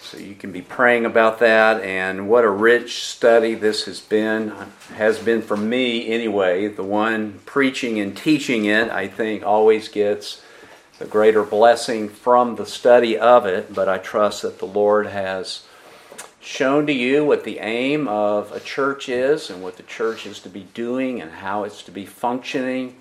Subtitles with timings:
[0.01, 4.53] So you can be praying about that and what a rich study this has been
[4.95, 6.69] has been for me anyway.
[6.69, 10.41] The one preaching and teaching it, I think always gets
[11.01, 15.63] a greater blessing from the study of it, but I trust that the Lord has
[16.39, 20.39] shown to you what the aim of a church is and what the church is
[20.41, 22.95] to be doing and how it's to be functioning.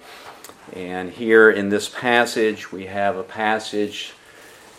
[0.73, 4.15] And here in this passage, we have a passage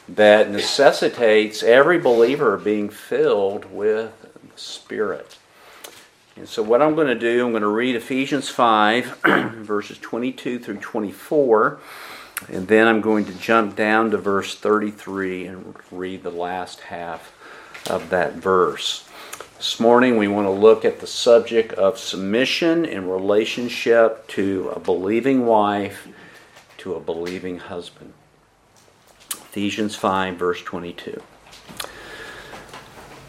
[0.10, 5.38] that necessitates every believer being filled with the Spirit.
[6.36, 9.20] And so, what I'm going to do, I'm going to read Ephesians 5,
[9.58, 11.80] verses 22 through 24,
[12.50, 17.34] and then I'm going to jump down to verse 33 and read the last half
[17.90, 19.08] of that verse.
[19.58, 24.80] This morning, we want to look at the subject of submission in relationship to a
[24.80, 26.08] believing wife,
[26.78, 28.14] to a believing husband.
[29.32, 31.22] Ephesians 5, verse 22.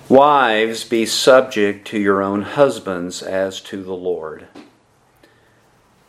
[0.08, 4.46] Wives, be subject to your own husbands as to the Lord.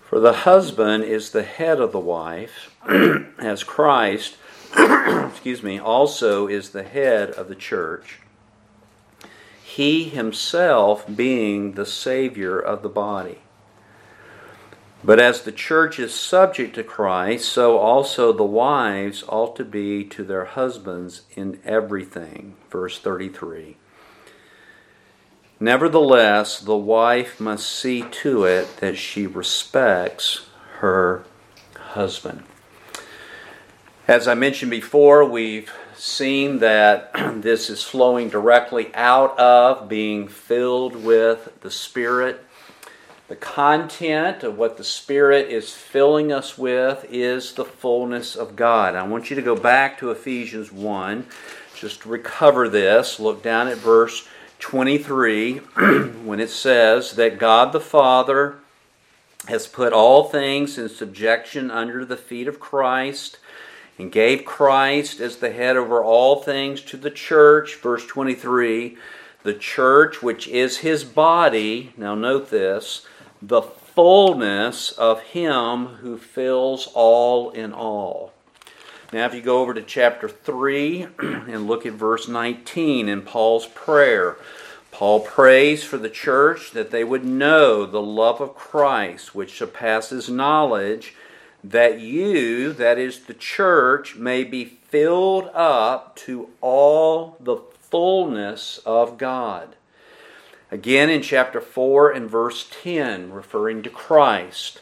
[0.01, 2.72] For the husband is the head of the wife,
[3.39, 4.37] as Christ,
[4.77, 8.19] excuse me, also is the head of the church
[9.73, 13.39] he himself being the Savior of the body.
[15.03, 20.03] But as the church is subject to Christ, so also the wives ought to be
[20.03, 22.55] to their husbands in everything.
[22.69, 23.77] Verse 33.
[25.59, 30.45] Nevertheless, the wife must see to it that she respects
[30.81, 31.23] her
[31.75, 32.43] husband.
[34.05, 40.93] As I mentioned before, we've seen that this is flowing directly out of being filled
[40.97, 42.43] with the Spirit.
[43.29, 48.95] The content of what the Spirit is filling us with is the fullness of God.
[48.95, 51.25] I want you to go back to Ephesians 1
[51.73, 53.21] just recover this.
[53.21, 54.27] Look down at verse
[54.59, 55.57] 23
[56.25, 58.57] when it says that God the Father
[59.47, 63.37] has put all things in subjection under the feet of Christ
[63.97, 67.75] and gave Christ as the head over all things to the church.
[67.75, 68.97] Verse 23
[69.43, 73.05] the church, which is his body, now note this,
[73.41, 78.31] the fullness of him who fills all in all.
[79.11, 83.67] Now, if you go over to chapter 3 and look at verse 19 in Paul's
[83.67, 84.37] prayer,
[84.91, 90.29] Paul prays for the church that they would know the love of Christ, which surpasses
[90.29, 91.15] knowledge
[91.63, 97.57] that you, that is the church, may be filled up to all the
[97.89, 99.75] fullness of God.
[100.71, 104.81] Again in chapter 4 and verse 10, referring to Christ.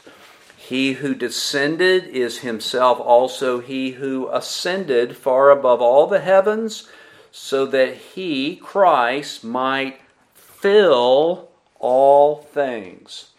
[0.55, 6.87] He who descended is himself also he who ascended far above all the heavens,
[7.29, 9.99] so that he, Christ, might
[10.33, 11.49] fill
[11.79, 13.30] all things.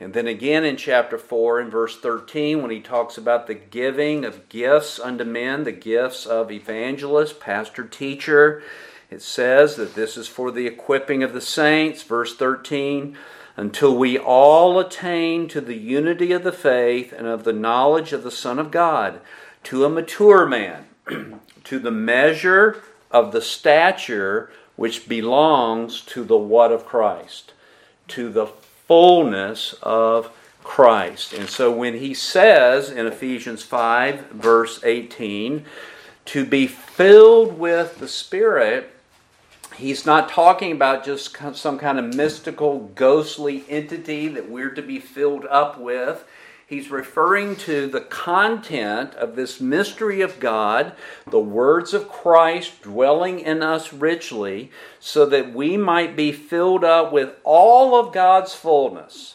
[0.00, 4.24] And then again in chapter 4 and verse 13, when he talks about the giving
[4.24, 8.62] of gifts unto men, the gifts of evangelist, pastor, teacher,
[9.10, 12.02] it says that this is for the equipping of the saints.
[12.02, 13.14] Verse 13,
[13.58, 18.22] until we all attain to the unity of the faith and of the knowledge of
[18.22, 19.20] the Son of God,
[19.64, 20.86] to a mature man,
[21.64, 27.52] to the measure of the stature which belongs to the what of Christ,
[28.08, 28.46] to the
[28.90, 30.32] fullness of
[30.64, 31.32] Christ.
[31.32, 35.64] And so when he says in Ephesians 5, verse 18,
[36.24, 38.90] to be filled with the Spirit,
[39.76, 44.98] he's not talking about just some kind of mystical, ghostly entity that we're to be
[44.98, 46.24] filled up with.
[46.70, 50.92] He's referring to the content of this mystery of God,
[51.28, 54.70] the words of Christ dwelling in us richly,
[55.00, 59.34] so that we might be filled up with all of God's fullness.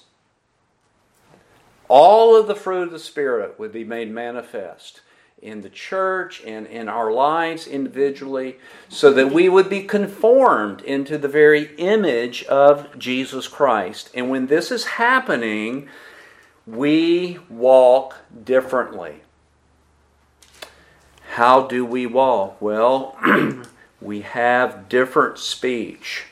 [1.90, 5.02] All of the fruit of the Spirit would be made manifest
[5.42, 8.56] in the church and in our lives individually,
[8.88, 14.10] so that we would be conformed into the very image of Jesus Christ.
[14.14, 15.90] And when this is happening,
[16.68, 19.22] we walk differently.
[21.34, 22.62] How do we walk?
[22.62, 23.18] Well,
[24.02, 26.26] we have different speech.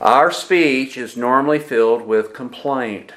[0.00, 3.12] Our speech is normally filled with complaint.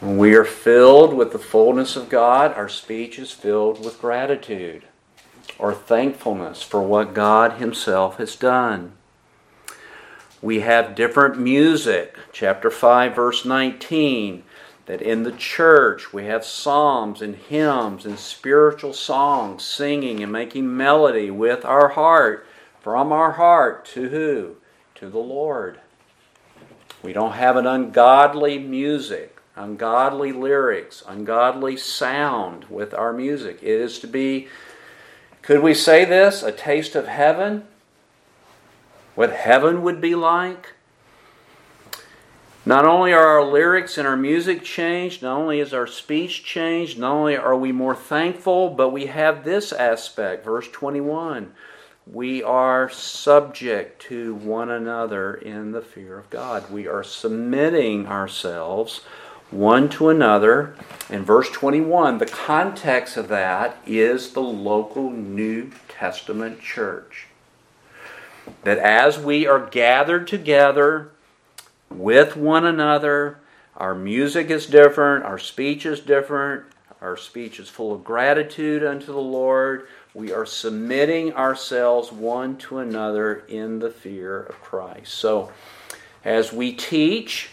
[0.00, 4.84] When we are filled with the fullness of God, our speech is filled with gratitude
[5.58, 8.92] or thankfulness for what God Himself has done.
[10.44, 12.18] We have different music.
[12.30, 14.42] Chapter 5, verse 19
[14.84, 20.76] that in the church we have psalms and hymns and spiritual songs, singing and making
[20.76, 22.46] melody with our heart,
[22.82, 24.56] from our heart to who?
[24.96, 25.80] To the Lord.
[27.02, 33.60] We don't have an ungodly music, ungodly lyrics, ungodly sound with our music.
[33.62, 34.48] It is to be,
[35.40, 37.66] could we say this, a taste of heaven?
[39.14, 40.74] What heaven would be like?
[42.66, 46.98] Not only are our lyrics and our music changed, not only is our speech changed,
[46.98, 51.52] not only are we more thankful, but we have this aspect, verse 21.
[52.06, 56.70] We are subject to one another in the fear of God.
[56.70, 59.02] We are submitting ourselves
[59.50, 60.74] one to another.
[61.10, 67.28] In verse 21, the context of that is the local New Testament church.
[68.64, 71.12] That as we are gathered together,
[71.94, 73.38] with one another.
[73.76, 76.64] Our music is different, our speech is different,
[77.00, 79.88] our speech is full of gratitude unto the Lord.
[80.12, 85.14] We are submitting ourselves one to another in the fear of Christ.
[85.14, 85.52] So,
[86.24, 87.50] as we teach,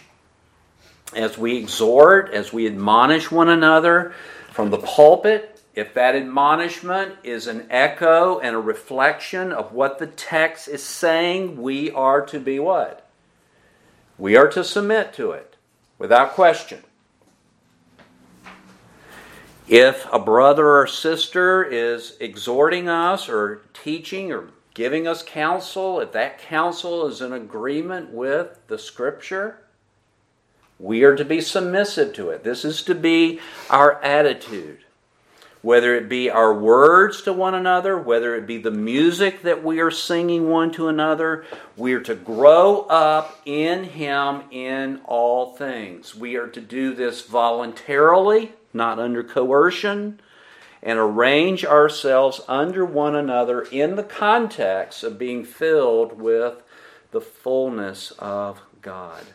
[1.15, 4.13] as we exhort, as we admonish one another
[4.51, 10.07] from the pulpit, if that admonishment is an echo and a reflection of what the
[10.07, 13.09] text is saying, we are to be what?
[14.17, 15.55] We are to submit to it
[15.97, 16.83] without question.
[19.67, 26.11] If a brother or sister is exhorting us or teaching or giving us counsel, if
[26.11, 29.61] that counsel is in agreement with the Scripture,
[30.77, 32.43] we are to be submissive to it.
[32.43, 33.39] This is to be
[33.69, 34.79] our attitude
[35.61, 39.79] whether it be our words to one another, whether it be the music that we
[39.79, 41.45] are singing one to another,
[41.77, 46.15] we are to grow up in Him in all things.
[46.15, 50.19] We are to do this voluntarily, not under coercion,
[50.81, 56.63] and arrange ourselves under one another in the context of being filled with
[57.11, 59.25] the fullness of God.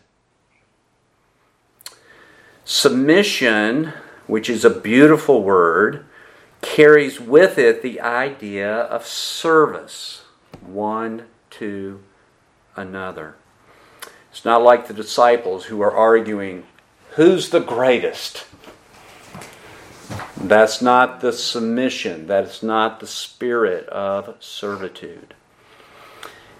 [2.65, 3.93] Submission,
[4.27, 6.05] which is a beautiful word,
[6.63, 10.25] carries with it the idea of service
[10.61, 12.01] one to
[12.75, 13.37] another.
[14.31, 16.65] It's not like the disciples who are arguing,
[17.13, 18.47] who's the greatest?
[20.37, 22.27] That's not the submission.
[22.27, 25.35] That's not the spirit of servitude.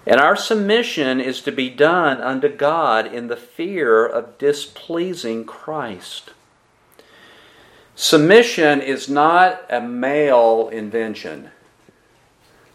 [0.07, 6.31] And our submission is to be done unto God in the fear of displeasing Christ.
[7.99, 11.51] Submission is not a male invention.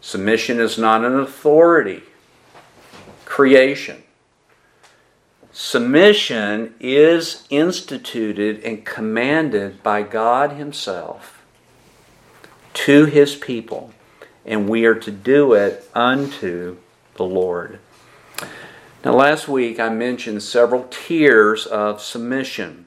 [0.00, 2.02] Submission is not an authority
[3.24, 4.02] creation.
[5.52, 11.42] Submission is instituted and commanded by God Himself
[12.74, 13.94] to His people,
[14.44, 16.78] and we are to do it unto
[17.14, 17.78] the Lord.
[19.04, 22.86] Now, last week I mentioned several tiers of submission.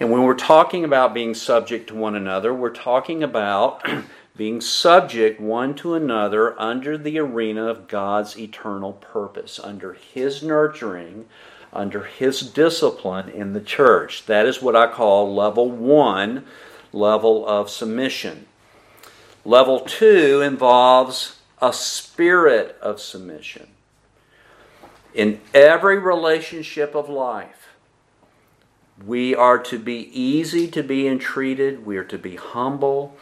[0.00, 3.86] And when we're talking about being subject to one another, we're talking about
[4.36, 11.26] being subject one to another under the arena of God's eternal purpose, under His nurturing,
[11.72, 14.26] under His discipline in the church.
[14.26, 16.44] That is what I call level one,
[16.92, 18.46] level of submission.
[19.44, 23.68] Level two involves a spirit of submission.
[25.12, 27.63] In every relationship of life,
[29.02, 31.84] we are to be easy to be entreated.
[31.84, 33.16] We are to be humble.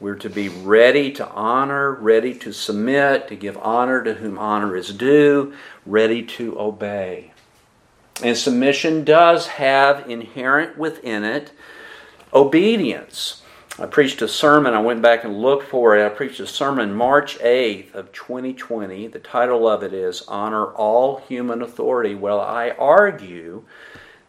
[0.00, 4.74] We're to be ready to honor, ready to submit, to give honor to whom honor
[4.74, 5.52] is due,
[5.84, 7.32] ready to obey.
[8.22, 11.52] And submission does have inherent within it
[12.32, 13.42] obedience.
[13.78, 16.04] I preached a sermon, I went back and looked for it.
[16.04, 19.06] I preached a sermon March 8th of 2020.
[19.08, 22.14] The title of it is Honor All Human Authority.
[22.14, 23.64] Well, I argue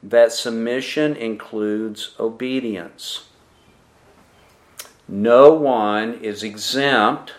[0.04, 3.26] that submission includes obedience.
[5.08, 7.34] No one is exempt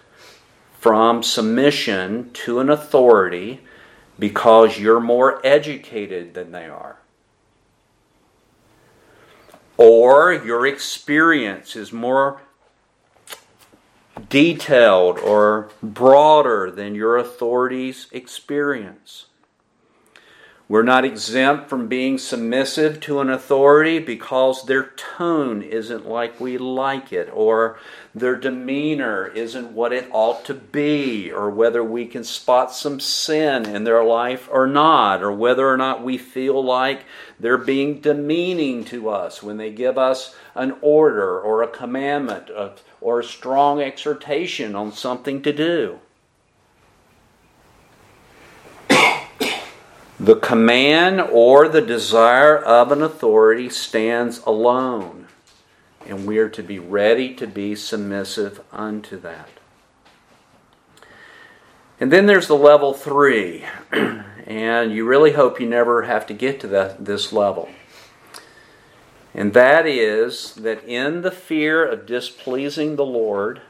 [0.79, 3.61] from submission to an authority
[4.19, 6.99] because you're more educated than they are.
[9.77, 12.43] Or your experience is more
[14.29, 19.27] detailed or broader than your authority's experience.
[20.73, 24.85] We're not exempt from being submissive to an authority because their
[25.19, 27.79] tone isn't like we like it, or
[28.15, 33.67] their demeanor isn't what it ought to be, or whether we can spot some sin
[33.67, 37.05] in their life or not, or whether or not we feel like
[37.39, 42.49] they're being demeaning to us when they give us an order or a commandment
[43.03, 45.99] or a strong exhortation on something to do.
[50.23, 55.27] The command or the desire of an authority stands alone,
[56.07, 59.49] and we are to be ready to be submissive unto that.
[61.99, 63.65] And then there's the level three,
[64.47, 67.69] and you really hope you never have to get to that, this level.
[69.35, 73.61] And that is that in the fear of displeasing the Lord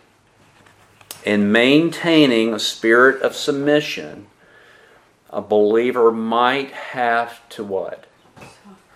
[1.25, 4.27] and maintaining a spirit of submission,
[5.33, 8.05] a believer might have to what?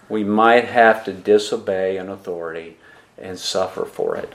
[0.09, 2.77] We might have to disobey an authority
[3.19, 4.35] and suffer for it.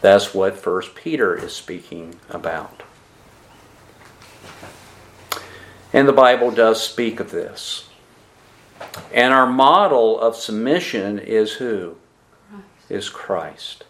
[0.00, 2.82] That's what First Peter is speaking about.
[5.92, 7.88] And the Bible does speak of this.
[9.12, 11.96] And our model of submission is who?
[12.88, 13.84] Is Christ.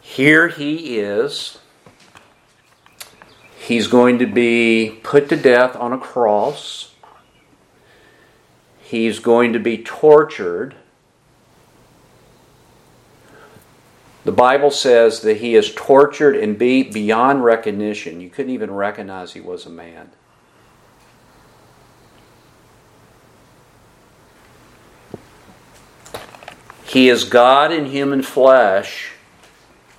[0.00, 1.58] Here he is
[3.64, 6.92] He's going to be put to death on a cross.
[8.82, 10.74] He's going to be tortured.
[14.24, 18.20] The Bible says that he is tortured and beat beyond recognition.
[18.20, 20.10] You couldn't even recognize he was a man.
[26.86, 29.13] He is God in human flesh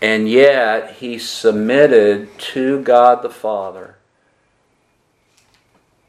[0.02, 3.96] and yet he submitted to God the Father.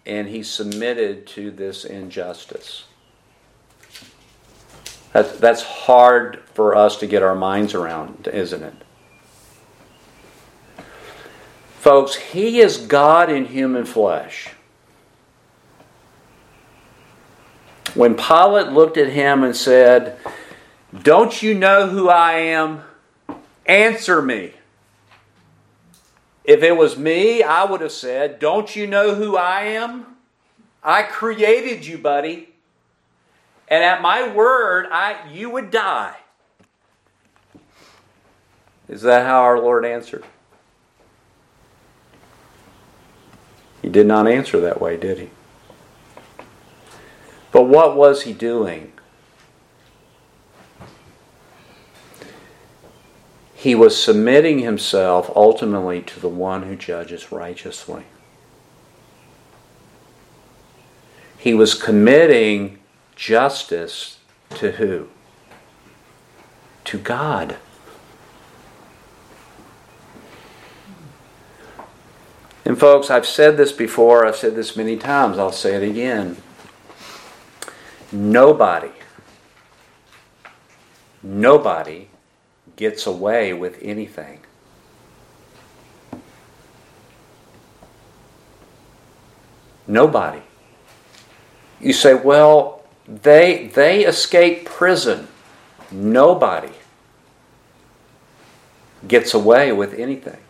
[0.05, 2.85] And he submitted to this injustice.
[5.13, 8.75] That's, hard for us to get our minds around, isn't it?
[11.79, 14.51] Folks, he is God in human flesh.
[17.95, 20.19] When Pilate looked at him and said,
[21.03, 22.83] Don't you know who I am?
[23.67, 24.53] Answer me.
[26.45, 30.07] If it was me, I would have said, Don't you know who I am?
[30.83, 32.51] I created you, buddy.
[33.69, 36.17] And at my word, I, you would die.
[38.89, 40.25] Is that how our Lord answered?
[43.83, 45.31] He did not answer that way, did he?
[47.51, 48.93] But what was he doing?
[53.67, 58.05] He was submitting himself ultimately to the one who judges righteously.
[61.37, 62.79] He was committing
[63.17, 64.19] justice
[64.51, 65.09] to who?
[66.85, 67.57] To God.
[72.65, 76.37] And, folks, I've said this before, I've said this many times, I'll say it again.
[78.13, 78.93] Nobody,
[81.21, 82.11] nobody
[82.77, 84.41] gets away with anything.
[89.87, 90.43] Nobody.
[91.81, 95.29] You say, well, they, they escape prison.
[95.91, 96.73] Nobody
[99.07, 100.41] gets away with anything.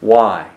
[0.00, 0.50] Why?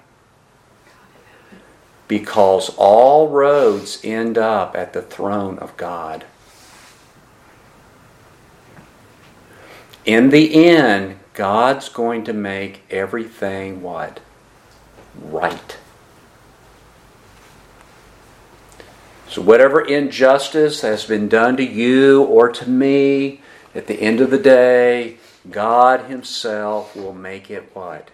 [2.07, 6.25] Because all roads end up at the throne of God.
[10.05, 14.19] In the end, God's going to make everything what?
[15.15, 15.77] Right.
[19.29, 23.41] So, whatever injustice has been done to you or to me,
[23.73, 25.17] at the end of the day,
[25.49, 28.11] God Himself will make it what?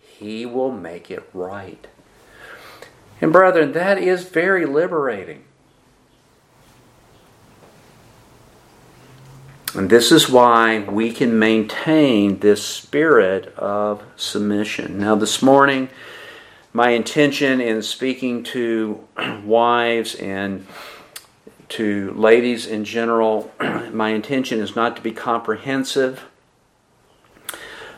[0.00, 1.86] He will make it right.
[3.20, 5.44] And, brethren, that is very liberating.
[9.74, 14.98] And this is why we can maintain this spirit of submission.
[14.98, 15.90] Now, this morning,
[16.72, 19.06] my intention in speaking to
[19.44, 20.66] wives and
[21.70, 23.52] to ladies in general,
[23.92, 26.24] my intention is not to be comprehensive.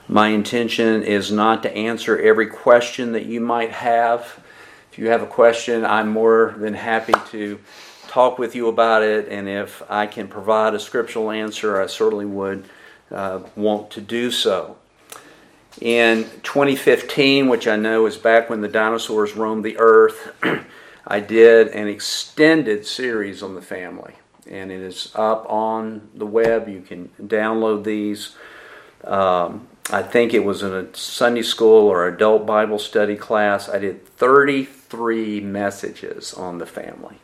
[0.09, 4.41] My intention is not to answer every question that you might have.
[4.91, 7.61] If you have a question, I'm more than happy to
[8.11, 12.27] talk with you about it, and if I can provide a scriptural answer, I certainly
[12.27, 12.69] would
[13.13, 14.77] uh, want to do so.
[15.81, 20.35] In 2015, which I know is back when the dinosaurs roamed the earth,
[21.07, 24.15] I did an extended series on the family.
[24.51, 26.69] And it is up on the web.
[26.69, 28.35] You can download these.
[29.05, 33.69] Um, I think it was in a Sunday school or adult Bible study class.
[33.69, 37.19] I did 33 messages on the family.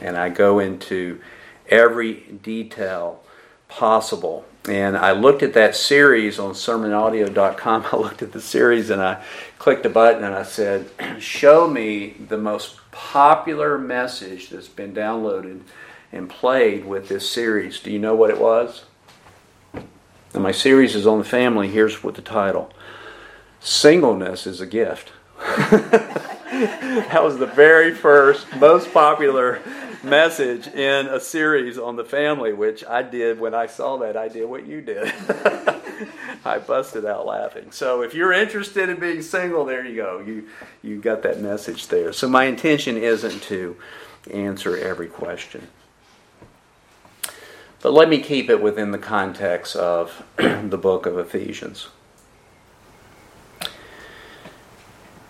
[0.00, 1.20] And I go into
[1.68, 3.22] every detail
[3.68, 4.44] possible.
[4.68, 7.86] And I looked at that series on sermonaudio.com.
[7.92, 9.24] I looked at the series and I
[9.58, 15.60] clicked a button and I said, Show me the most popular message that's been downloaded
[16.12, 17.80] and played with this series.
[17.80, 18.84] Do you know what it was?
[19.72, 21.68] And my series is on the family.
[21.68, 22.72] Here's what the title
[23.60, 25.12] Singleness is a Gift.
[25.70, 29.60] that was the very first, most popular
[30.02, 34.16] message in a series on the family, which I did when I saw that.
[34.16, 35.12] I did what you did.
[36.44, 37.70] I busted out laughing.
[37.70, 40.20] So if you're interested in being single, there you go.
[40.20, 40.48] You
[40.82, 42.12] you got that message there.
[42.12, 43.76] So my intention isn't to
[44.30, 45.68] answer every question.
[47.82, 51.88] But let me keep it within the context of the book of Ephesians.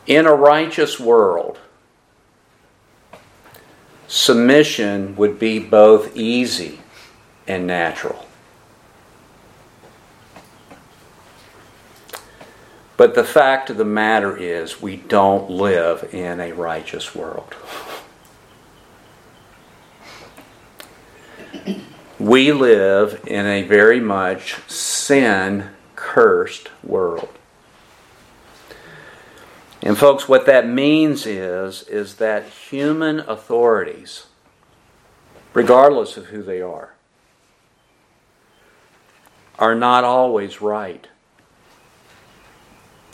[0.07, 1.59] In a righteous world,
[4.11, 6.81] submission would be both easy
[7.47, 8.27] and natural.
[12.97, 17.55] But the fact of the matter is, we don't live in a righteous world.
[22.19, 27.31] We live in a very much sin cursed world.
[29.83, 34.27] And folks, what that means is is that human authorities,
[35.55, 36.95] regardless of who they are,
[39.59, 41.09] are not always right.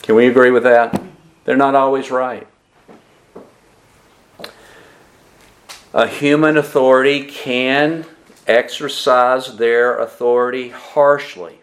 [0.03, 1.01] Can we agree with that?
[1.45, 2.47] They're not always right.
[5.93, 8.05] A human authority can
[8.47, 11.61] exercise their authority harshly.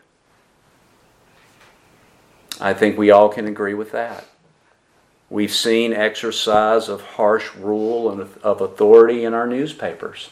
[2.59, 4.25] I think we all can agree with that.
[5.29, 10.29] We've seen exercise of harsh rule and of authority in our newspapers.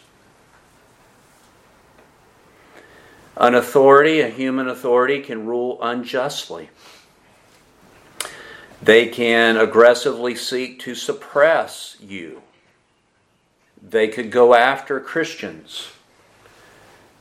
[3.37, 6.69] An authority, a human authority, can rule unjustly.
[8.81, 12.41] They can aggressively seek to suppress you.
[13.81, 15.89] They could go after Christians.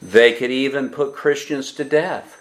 [0.03, 2.40] They could even put Christians to death.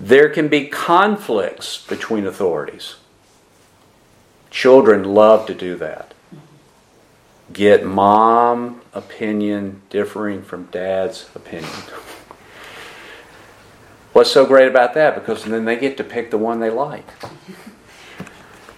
[0.00, 2.96] There can be conflicts between authorities.
[4.48, 6.14] Children love to do that.
[7.52, 11.70] Get mom opinion differing from dad's opinion.
[14.12, 15.16] What's so great about that?
[15.16, 17.06] Because then they get to pick the one they like.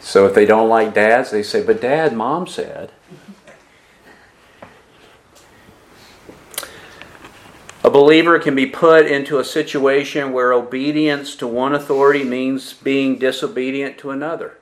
[0.00, 2.92] So if they don't like dad's, they say, But dad, mom said.
[7.82, 13.16] A believer can be put into a situation where obedience to one authority means being
[13.16, 14.58] disobedient to another.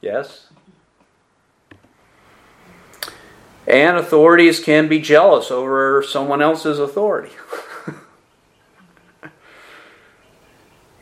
[0.00, 0.46] Yes?
[3.66, 7.32] And authorities can be jealous over someone else's authority.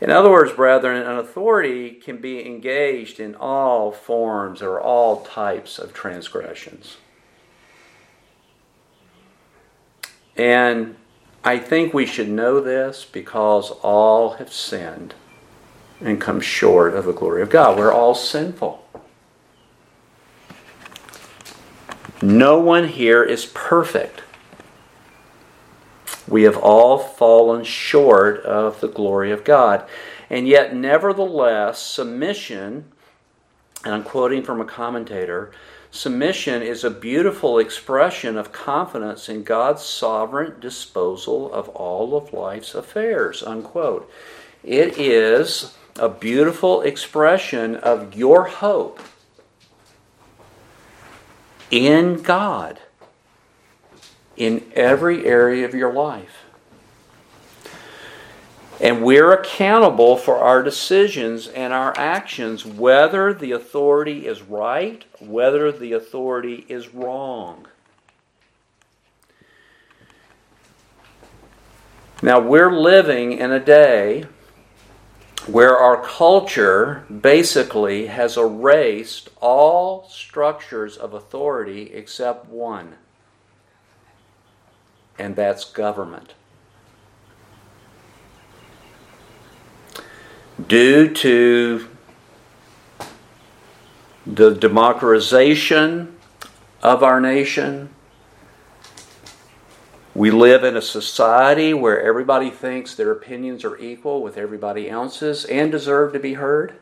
[0.01, 5.79] in other words, brethren, an authority can be engaged in all forms or all types
[5.79, 6.97] of transgressions.
[10.35, 10.95] And
[11.43, 15.13] I think we should know this because all have sinned
[16.01, 17.77] and come short of the glory of God.
[17.77, 18.83] We're all sinful.
[22.21, 24.23] No one here is perfect.
[26.27, 29.87] We have all fallen short of the glory of God.
[30.29, 32.85] And yet, nevertheless, submission,
[33.83, 35.51] and I'm quoting from a commentator,
[35.95, 42.75] Submission is a beautiful expression of confidence in God's sovereign disposal of all of life's
[42.75, 43.41] affairs.
[43.41, 44.11] Unquote.
[44.61, 48.99] It is a beautiful expression of your hope
[51.71, 52.81] in God
[54.35, 56.44] in every area of your life.
[58.81, 65.71] And we're accountable for our decisions and our actions, whether the authority is right, whether
[65.71, 67.67] the authority is wrong.
[72.21, 74.25] Now, we're living in a day
[75.47, 82.95] where our culture basically has erased all structures of authority except one,
[85.19, 86.33] and that's government.
[90.67, 91.87] Due to
[94.25, 96.15] the democratization
[96.81, 97.89] of our nation.
[100.13, 105.43] We live in a society where everybody thinks their opinions are equal with everybody else's
[105.45, 106.75] and deserve to be heard.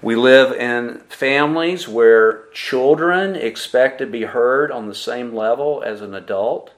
[0.00, 6.00] We live in families where children expect to be heard on the same level as
[6.00, 6.72] an adult.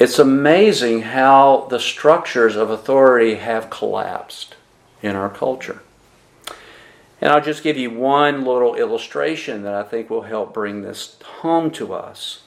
[0.00, 4.56] It's amazing how the structures of authority have collapsed
[5.02, 5.82] in our culture.
[7.20, 11.18] And I'll just give you one little illustration that I think will help bring this
[11.42, 12.44] home to us.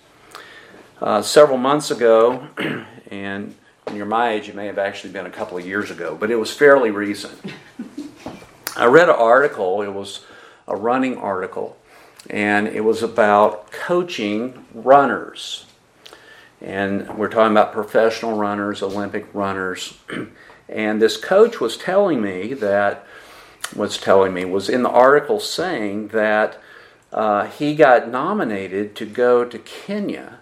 [0.99, 2.47] Uh, several months ago,
[3.11, 6.17] and when you're my age, it may have actually been a couple of years ago,
[6.19, 7.39] but it was fairly recent.
[8.75, 10.25] I read an article, it was
[10.67, 11.77] a running article,
[12.31, 15.67] and it was about coaching runners
[16.63, 19.97] and we're talking about professional runners, Olympic runners.
[20.69, 23.05] and this coach was telling me that,
[23.75, 26.57] was telling me, was in the article saying that
[27.11, 30.39] uh, he got nominated to go to Kenya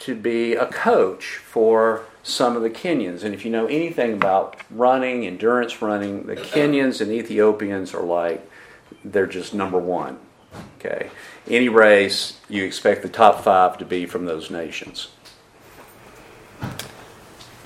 [0.00, 3.22] to be a coach for some of the Kenyans.
[3.22, 8.50] And if you know anything about running, endurance running, the Kenyans and Ethiopians are like,
[9.04, 10.18] they're just number one.
[10.78, 11.10] Okay.
[11.46, 15.08] Any race, you expect the top five to be from those nations.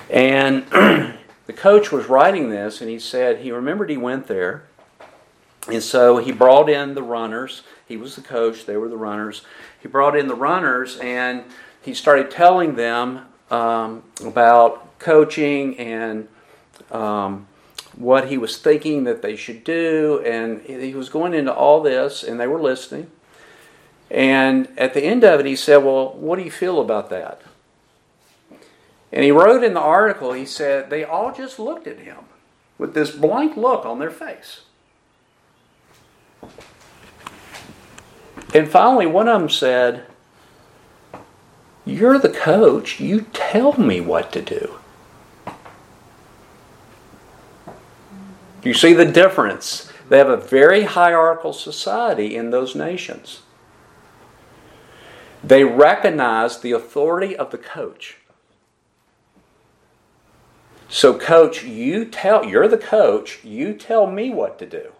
[0.09, 4.63] And the coach was writing this, and he said he remembered he went there.
[5.67, 7.61] And so he brought in the runners.
[7.87, 9.43] He was the coach, they were the runners.
[9.81, 11.43] He brought in the runners, and
[11.81, 16.27] he started telling them um, about coaching and
[16.91, 17.47] um,
[17.95, 20.23] what he was thinking that they should do.
[20.25, 23.11] And he was going into all this, and they were listening.
[24.09, 27.41] And at the end of it, he said, Well, what do you feel about that?
[29.11, 32.17] And he wrote in the article, he said, they all just looked at him
[32.77, 34.61] with this blank look on their face.
[38.53, 40.05] And finally, one of them said,
[41.85, 42.99] You're the coach.
[42.99, 44.79] You tell me what to do.
[48.63, 49.91] You see the difference.
[50.09, 53.41] They have a very hierarchical society in those nations.
[55.43, 58.18] They recognize the authority of the coach.
[60.91, 64.91] So, coach, you tell, you're the coach, you tell me what to do.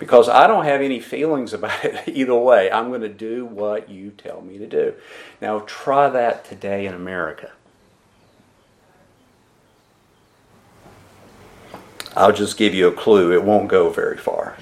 [0.00, 2.70] Because I don't have any feelings about it either way.
[2.70, 4.94] I'm going to do what you tell me to do.
[5.40, 7.52] Now, try that today in America.
[12.16, 13.32] I'll just give you a clue.
[13.32, 14.56] It won't go very far.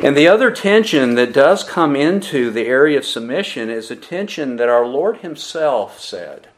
[0.00, 4.56] And the other tension that does come into the area of submission is a tension
[4.56, 6.48] that our Lord Himself said.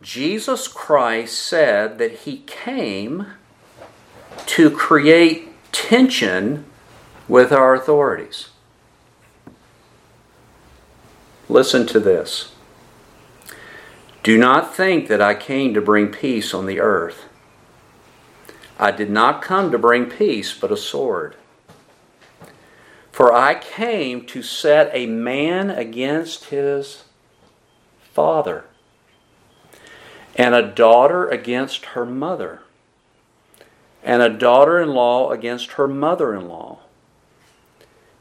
[0.00, 3.26] Jesus Christ said that He came
[4.46, 6.64] to create tension
[7.26, 8.50] with our authorities.
[11.48, 12.52] Listen to this.
[14.22, 17.27] Do not think that I came to bring peace on the earth.
[18.78, 21.34] I did not come to bring peace, but a sword.
[23.10, 27.02] For I came to set a man against his
[28.12, 28.64] father,
[30.36, 32.60] and a daughter against her mother,
[34.04, 36.78] and a daughter in law against her mother in law.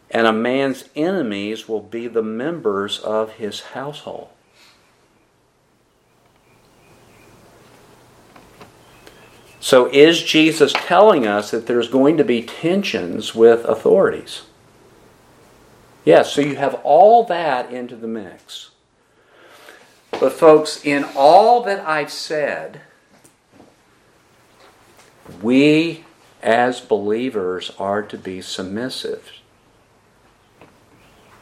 [0.09, 4.29] And a man's enemies will be the members of his household.
[9.67, 14.43] So, is Jesus telling us that there's going to be tensions with authorities?
[16.05, 18.71] Yes, so you have all that into the mix.
[20.11, 22.79] But, folks, in all that I've said,
[25.41, 26.05] we
[26.41, 29.33] as believers are to be submissive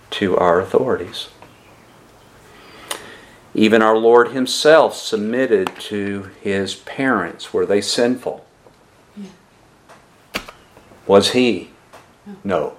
[0.09, 1.27] to our authorities.
[3.55, 7.53] Even our Lord Himself submitted to His parents.
[7.53, 8.45] Were they sinful?
[9.15, 10.41] Yeah.
[11.07, 11.71] Was He?
[12.43, 12.75] No.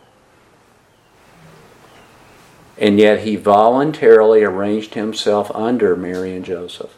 [2.76, 6.94] And yet He voluntarily arranged Himself under Mary and Joseph.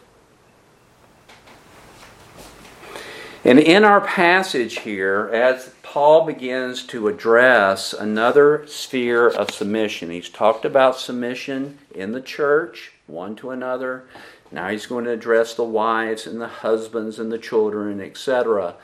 [3.45, 10.29] And in our passage here, as Paul begins to address another sphere of submission, he's
[10.29, 14.05] talked about submission in the church one to another.
[14.51, 18.75] Now he's going to address the wives and the husbands and the children, etc.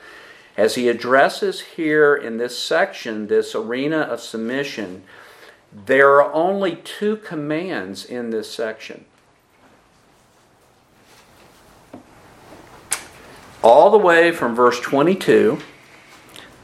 [0.57, 5.03] As he addresses here in this section, this arena of submission,
[5.71, 9.05] there are only two commands in this section.
[13.61, 15.59] All the way from verse 22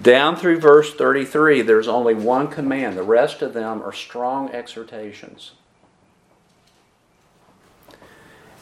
[0.02, 2.98] down through verse 33, there's only one command.
[2.98, 5.52] The rest of them are strong exhortations.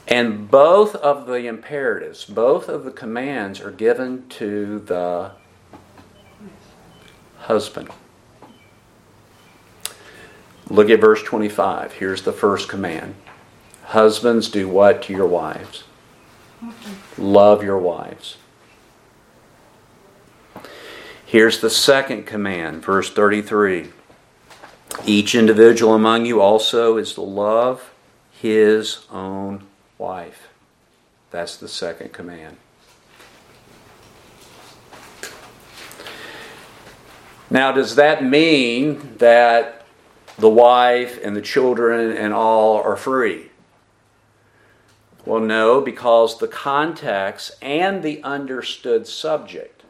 [0.10, 5.32] And both of the imperatives, both of the commands are given to the
[7.38, 7.90] husband.
[10.68, 11.94] Look at verse 25.
[11.94, 13.16] Here's the first command
[13.86, 15.84] Husbands, do what to your wives?
[17.18, 18.38] Love your wives.
[21.26, 23.90] Here's the second command, verse 33.
[25.06, 27.92] Each individual among you also is to love
[28.32, 29.69] his own
[30.00, 30.48] wife.
[31.30, 32.58] That's the second command.
[37.52, 39.86] Now, does that mean that
[40.38, 43.50] the wife and the children and all are free?
[45.26, 49.84] Well, no, because the context and the understood subject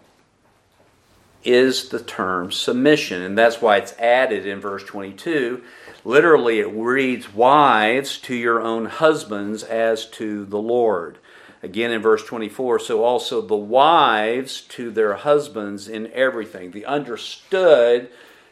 [1.44, 5.64] is the term submission, and that's why it's added in verse 22.
[6.06, 11.18] Literally, it reads, Wives to your own husbands as to the Lord.
[11.62, 16.72] Again in verse 24, so also the wives to their husbands in everything.
[16.72, 18.10] The understood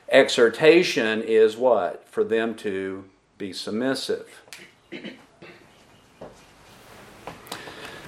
[0.10, 2.08] exhortation is what?
[2.10, 3.06] For them to
[3.38, 4.42] be submissive.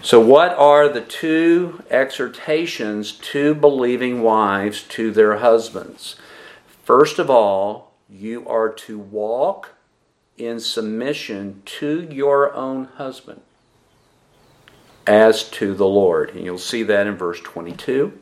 [0.02, 6.16] So, what are the two exhortations to believing wives to their husbands?
[6.84, 9.76] First of all, you are to walk
[10.38, 13.42] in submission to your own husband
[15.06, 16.32] as to the Lord.
[16.36, 18.14] And you'll see that in verse 22.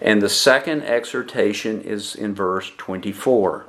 [0.00, 3.66] And the second exhortation is in verse 24.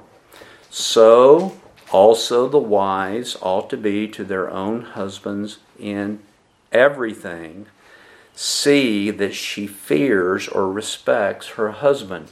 [0.69, 1.57] So
[1.91, 6.19] also the wives ought to be to their own husbands in
[6.71, 7.67] everything,
[8.33, 12.29] see that she fears or respects her husband.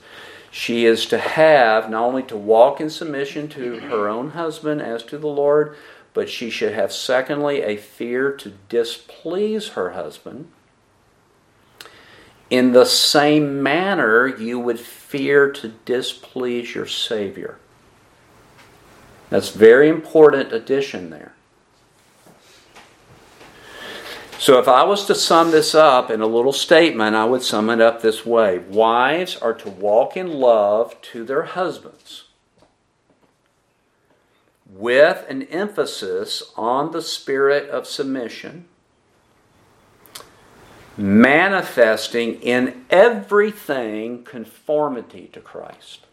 [0.54, 5.02] She is to have not only to walk in submission to her own husband as
[5.06, 5.76] to the Lord,
[6.14, 10.52] but she should have, secondly, a fear to displease her husband.
[12.52, 17.58] In the same manner, you would fear to displease your Savior.
[19.32, 21.34] That's very important addition there.
[24.44, 27.70] So, if I was to sum this up in a little statement, I would sum
[27.70, 32.26] it up this way Wives are to walk in love to their husbands
[34.70, 38.66] with an emphasis on the spirit of submission,
[40.98, 46.06] manifesting in everything conformity to Christ.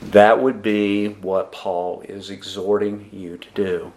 [0.00, 3.92] That would be what Paul is exhorting you to do.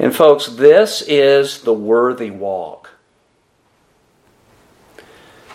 [0.00, 2.92] And, folks, this is the worthy walk.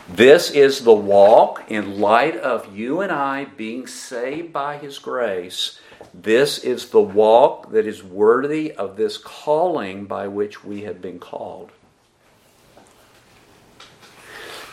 [0.07, 5.79] This is the walk in light of you and I being saved by His grace.
[6.13, 11.17] This is the walk that is worthy of this calling by which we have been
[11.17, 11.71] called.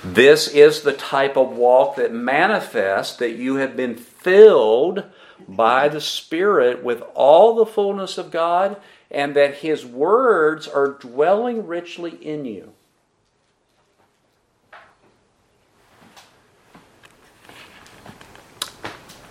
[0.04, 5.04] This is the type of walk that manifests that you have been filled
[5.48, 8.76] by the Spirit with all the fullness of God
[9.12, 12.72] and that His words are dwelling richly in you.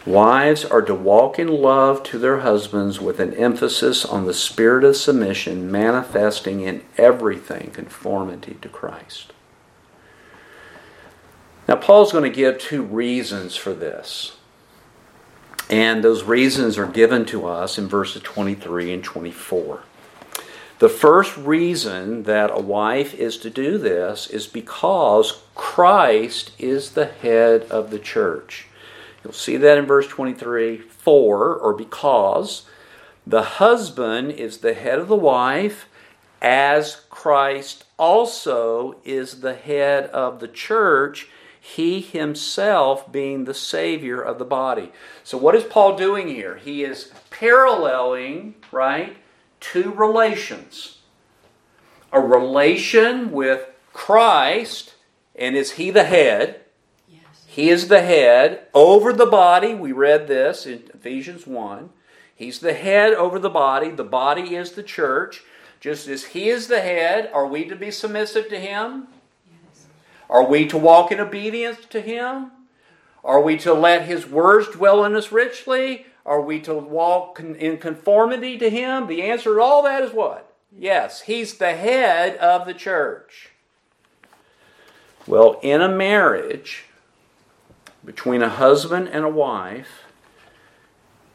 [0.05, 4.83] Wives are to walk in love to their husbands with an emphasis on the spirit
[4.83, 9.31] of submission, manifesting in everything conformity to Christ.
[11.67, 14.37] Now, Paul's going to give two reasons for this.
[15.71, 19.81] And those reasons are given to us in verses 23 and 24.
[20.79, 27.05] The first reason that a wife is to do this is because Christ is the
[27.05, 28.67] head of the church.
[29.23, 32.65] You'll see that in verse 23 for, or because,
[33.25, 35.85] the husband is the head of the wife,
[36.41, 41.29] as Christ also is the head of the church,
[41.63, 44.91] he himself being the Savior of the body.
[45.23, 46.55] So, what is Paul doing here?
[46.57, 49.15] He is paralleling, right,
[49.59, 50.97] two relations
[52.11, 54.95] a relation with Christ,
[55.35, 56.61] and is he the head?
[57.07, 57.45] Yes.
[57.45, 59.73] He is the head over the body.
[59.73, 61.89] We read this in Ephesians 1.
[62.35, 63.91] He's the head over the body.
[63.91, 65.43] The body is the church.
[65.79, 69.07] Just as He is the head, are we to be submissive to Him?
[70.31, 72.51] Are we to walk in obedience to Him?
[73.23, 76.05] Are we to let His words dwell in us richly?
[76.25, 79.07] Are we to walk in conformity to Him?
[79.07, 80.55] The answer to all that is what?
[80.75, 83.49] Yes, He's the head of the church.
[85.27, 86.85] Well, in a marriage
[88.03, 90.03] between a husband and a wife,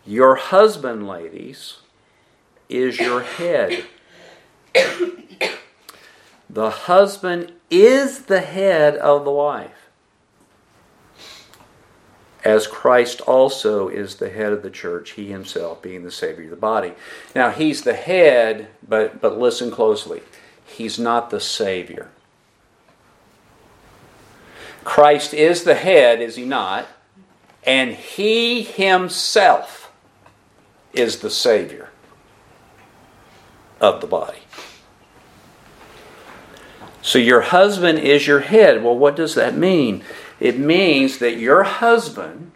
[0.07, 1.79] your husband, ladies,
[2.71, 3.85] is your head.
[6.49, 9.89] The husband is the head of the wife,
[12.45, 16.51] as Christ also is the head of the church, he himself being the Savior of
[16.51, 16.93] the body.
[17.35, 20.23] Now, he's the head, but, but listen closely.
[20.65, 22.09] He's not the Savior.
[24.85, 26.87] Christ is the head, is he not?
[27.65, 29.91] And he himself
[30.93, 31.91] is the Savior
[33.81, 34.39] of the body.
[37.07, 38.83] So your husband is your head.
[38.83, 40.03] Well, what does that mean?
[40.41, 42.51] It means that your husband,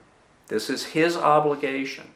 [0.49, 2.09] this is his obligation.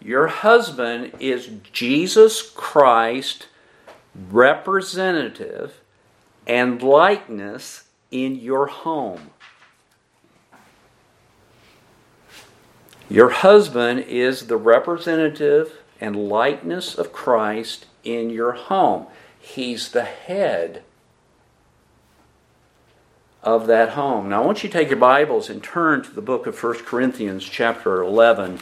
[0.00, 3.48] Your husband is Jesus Christ
[4.30, 5.80] representative
[6.46, 9.30] and likeness in your home.
[13.08, 19.08] Your husband is the representative and likeness of Christ in your home.
[19.40, 20.84] He's the head
[23.42, 24.28] of that home.
[24.28, 26.84] Now, I want you to take your Bibles and turn to the book of 1
[26.84, 28.60] Corinthians, chapter 11,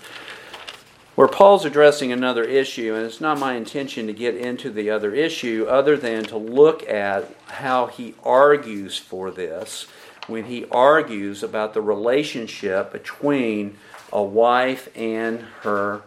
[1.16, 2.94] where Paul's addressing another issue.
[2.94, 6.88] And it's not my intention to get into the other issue other than to look
[6.88, 9.86] at how he argues for this
[10.28, 13.76] when he argues about the relationship between
[14.12, 16.02] a wife and her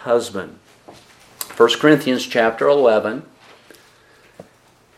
[0.00, 0.58] husband.
[1.56, 3.24] 1 Corinthians chapter 11,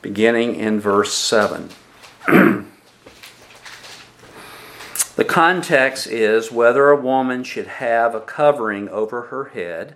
[0.00, 1.68] beginning in verse 7.
[5.14, 9.94] The context is whether a woman should have a covering over her head.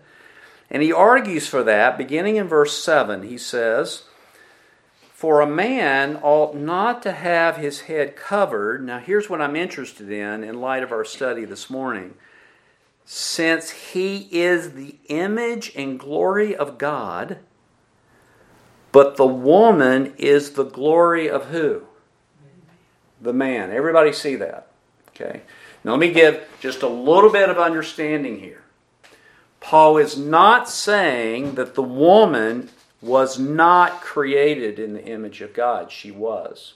[0.70, 3.22] And he argues for that beginning in verse 7.
[3.22, 4.02] He says,
[5.12, 8.84] For a man ought not to have his head covered.
[8.84, 12.14] Now, here's what I'm interested in in light of our study this morning.
[13.06, 17.38] Since he is the image and glory of God,
[18.92, 21.84] but the woman is the glory of who?
[23.22, 23.70] The man.
[23.70, 24.65] Everybody see that?
[25.18, 25.40] Okay.
[25.82, 28.62] Now let me give just a little bit of understanding here.
[29.60, 32.68] Paul is not saying that the woman
[33.00, 35.90] was not created in the image of God.
[35.90, 36.74] She was.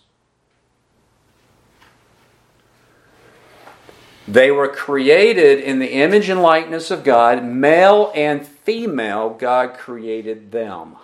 [4.26, 10.52] They were created in the image and likeness of God, male and female, God created
[10.52, 10.96] them.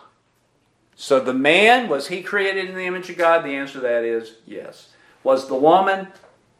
[0.94, 3.44] So the man, was he created in the image of God?
[3.44, 4.90] The answer to that is yes.
[5.24, 6.08] Was the woman?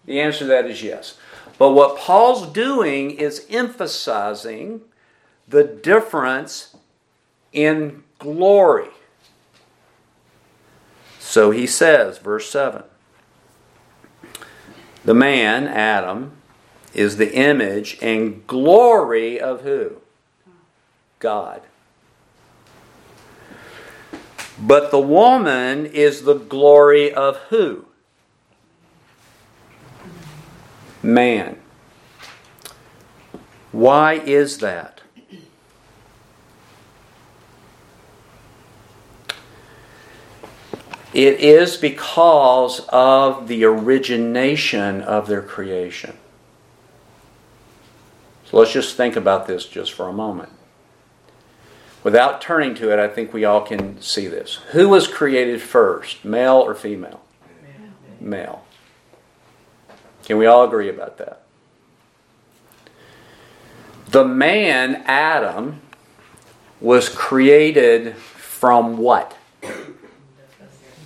[0.07, 1.19] The answer to that is yes.
[1.59, 4.83] But what Paul's doing is emphasizing
[5.49, 6.77] the difference
[7.53, 8.89] in glory.
[11.19, 12.85] So he says, verse 7
[15.05, 16.33] The man, Adam,
[16.95, 19.97] is the image and glory of who?
[21.19, 21.63] God.
[24.59, 27.87] But the woman is the glory of who?
[31.07, 31.61] Man.
[33.73, 35.01] Why is that?
[41.15, 46.19] It is because of the origination of their creation.
[48.45, 50.51] So let's just think about this just for a moment.
[52.05, 54.57] Without turning to it, I think we all can see this.
[54.73, 57.23] Who was created first, male or female?
[58.21, 58.66] Male.
[60.27, 61.43] Can we all agree about that?
[64.09, 65.81] The man, Adam,
[66.81, 69.37] was created from what?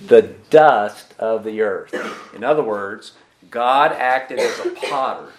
[0.07, 1.93] The dust of the earth.
[2.35, 3.11] In other words,
[3.51, 5.31] God acted as a potter.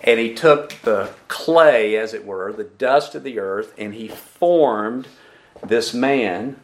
[0.00, 4.08] And he took the clay, as it were, the dust of the earth, and he
[4.08, 5.06] formed
[5.64, 6.56] this man.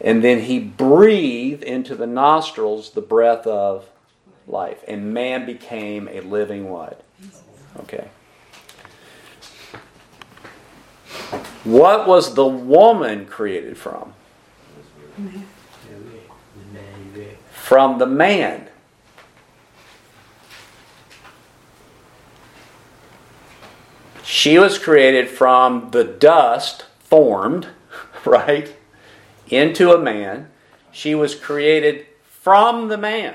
[0.00, 3.88] And then he breathed into the nostrils the breath of
[4.48, 4.82] life.
[4.88, 7.02] And man became a living what?
[7.80, 8.08] Okay.
[11.64, 14.14] What was the woman created from?
[17.52, 18.68] From the man.
[24.24, 27.68] She was created from the dust, formed,
[28.24, 28.76] right,
[29.48, 30.48] into a man.
[30.92, 33.34] She was created from the man,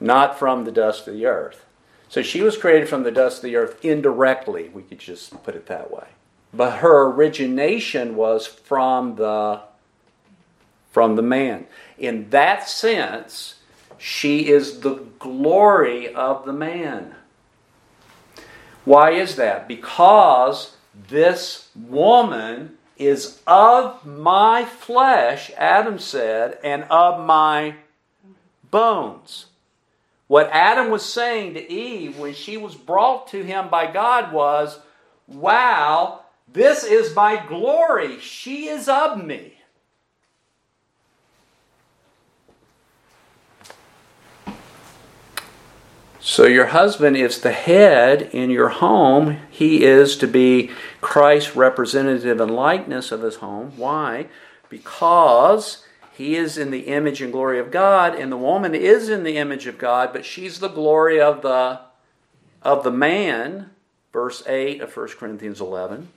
[0.00, 1.64] not from the dust of the earth.
[2.08, 5.54] So she was created from the dust of the earth indirectly, we could just put
[5.54, 6.06] it that way.
[6.54, 9.60] But her origination was from the
[10.90, 11.66] from the man.
[11.98, 13.56] In that sense,
[13.98, 17.14] she is the glory of the man.
[18.84, 19.68] Why is that?
[19.68, 20.76] Because
[21.08, 27.74] this woman is of my flesh, Adam said, and of my
[28.70, 29.46] bones.
[30.28, 34.78] What Adam was saying to Eve when she was brought to him by God was,
[35.26, 38.20] Wow, this is my glory.
[38.20, 39.54] She is of me.
[46.20, 49.38] So, your husband is the head in your home.
[49.50, 50.70] He is to be
[51.00, 53.72] Christ's representative and likeness of his home.
[53.76, 54.26] Why?
[54.68, 55.84] Because
[56.18, 59.38] he is in the image and glory of God, and the woman is in the
[59.38, 61.80] image of God, but she's the glory of the,
[62.62, 63.70] of the man.
[64.12, 66.08] Verse 8 of 1 Corinthians 11.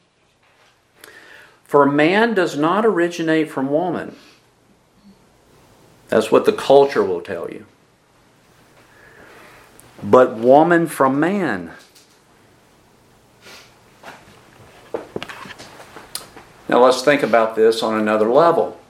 [1.64, 4.16] For man does not originate from woman.
[6.10, 7.66] That's what the culture will tell you
[10.04, 11.72] but woman from man.
[16.68, 18.81] Now let's think about this on another level.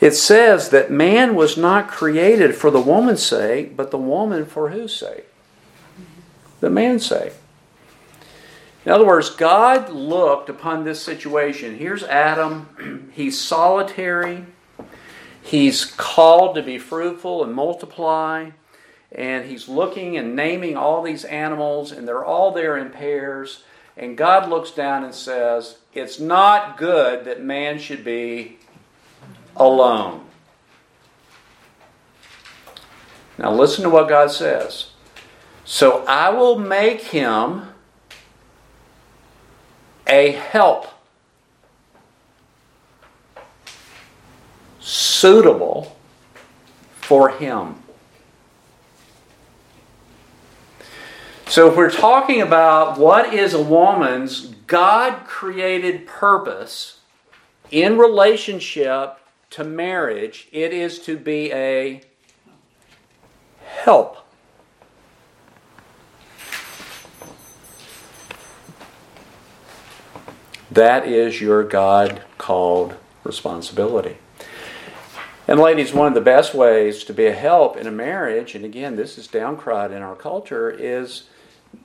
[0.00, 4.70] It says that man was not created for the woman's sake, but the woman for
[4.70, 5.26] whose sake?
[6.60, 7.32] The man's sake.
[8.84, 11.76] In other words, God looked upon this situation.
[11.76, 13.10] Here's Adam.
[13.14, 14.46] He's solitary.
[15.42, 18.50] He's called to be fruitful and multiply,
[19.10, 23.62] and he's looking and naming all these animals, and they're all there in pairs.
[23.96, 28.57] And God looks down and says, It's not good that man should be
[29.58, 30.24] alone.
[33.38, 34.90] Now, listen to what God says.
[35.64, 37.68] So I will make him
[40.06, 40.86] a help
[44.80, 45.96] suitable
[47.00, 47.76] for him.
[51.46, 57.00] So, if we're talking about what is a woman's God created purpose
[57.70, 59.17] in relationship
[59.50, 62.02] to marriage, it is to be a
[63.64, 64.18] help.
[70.70, 72.94] That is your God called
[73.24, 74.18] responsibility.
[75.46, 78.66] And ladies, one of the best ways to be a help in a marriage, and
[78.66, 81.24] again, this is downcried in our culture, is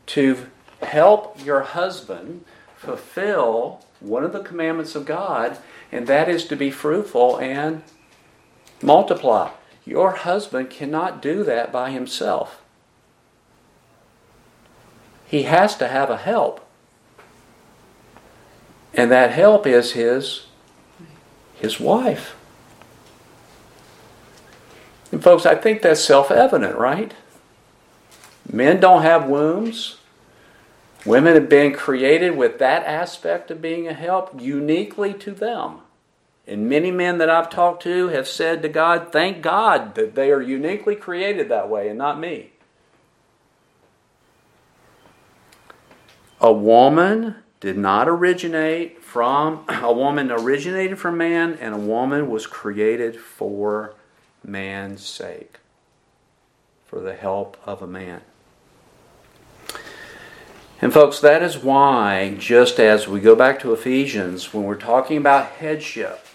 [0.07, 0.47] to
[0.81, 2.43] help your husband
[2.75, 5.57] fulfill one of the commandments of God,
[5.93, 7.83] and that is to be fruitful and
[8.81, 9.51] multiply.
[9.85, 12.63] Your husband cannot do that by himself.
[15.27, 16.67] He has to have a help.
[18.95, 20.47] And that help is his
[21.53, 22.35] his wife.
[25.11, 27.13] And folks, I think that's self evident, right?
[28.51, 29.97] Men don't have wombs.
[31.05, 35.82] Women have been created with that aspect of being a help uniquely to them.
[36.45, 40.29] And many men that I've talked to have said to God, Thank God that they
[40.31, 42.51] are uniquely created that way and not me.
[46.41, 52.45] A woman did not originate from, a woman originated from man, and a woman was
[52.45, 53.93] created for
[54.43, 55.59] man's sake,
[56.85, 58.19] for the help of a man.
[60.81, 65.15] And, folks, that is why, just as we go back to Ephesians, when we're talking
[65.15, 66.25] about headship,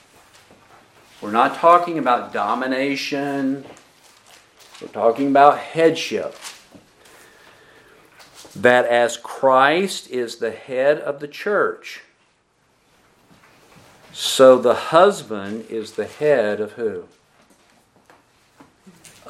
[1.21, 3.65] we're not talking about domination,
[4.81, 6.35] we're talking about headship.
[8.55, 12.03] That as Christ is the head of the church,
[14.13, 17.05] so the husband is the head of who?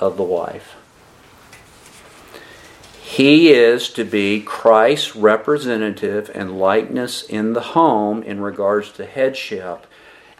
[0.00, 0.76] of the wife.
[3.02, 9.86] He is to be Christ's representative and likeness in the home in regards to headship,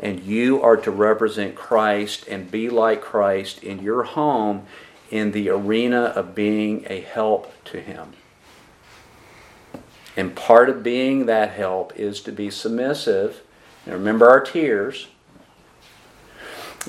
[0.00, 4.66] and you are to represent Christ and be like Christ in your home
[5.10, 8.12] in the arena of being a help to Him.
[10.16, 13.42] And part of being that help is to be submissive.
[13.84, 15.08] And remember our tears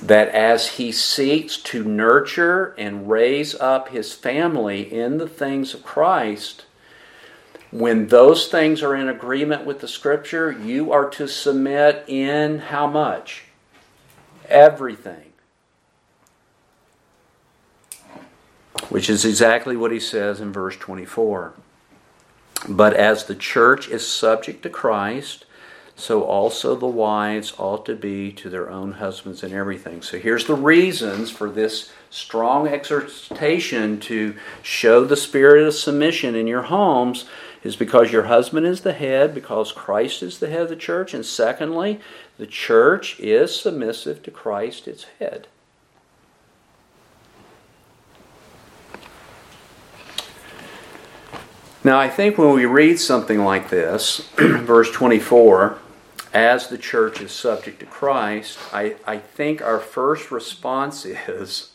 [0.02, 5.84] that as he seeks to nurture and raise up his family in the things of
[5.84, 6.66] Christ,
[7.72, 12.88] When those things are in agreement with the scripture, you are to submit in how
[12.88, 13.44] much?
[14.48, 15.34] Everything.
[18.90, 21.54] Which is exactly what he says in verse 24.
[22.68, 25.46] But as the church is subject to Christ,
[25.96, 30.02] so also the wives ought to be to their own husbands in everything.
[30.02, 36.48] So here's the reasons for this strong exhortation to show the spirit of submission in
[36.48, 37.26] your homes
[37.64, 41.14] is because your husband is the head, because Christ is the head of the church,
[41.14, 42.00] and secondly,
[42.38, 45.48] the church is submissive to Christ, its head.
[51.84, 55.80] Now, I think when we read something like this, verse 24,
[56.34, 61.72] as the church is subject to Christ, I, I think our first response is,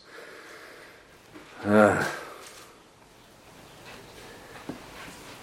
[1.63, 2.07] uh,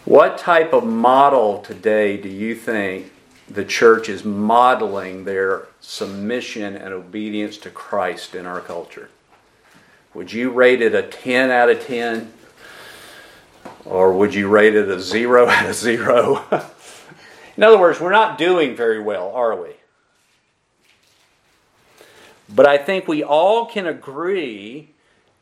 [0.05, 3.13] what type of model today do you think
[3.49, 9.11] the church is modeling their submission and obedience to Christ in our culture?
[10.15, 12.33] Would you rate it a 10 out of 10?
[13.85, 16.45] Or would you rate it a 0 out of 0?
[17.57, 19.71] in other words, we're not doing very well, are we?
[22.49, 24.91] But I think we all can agree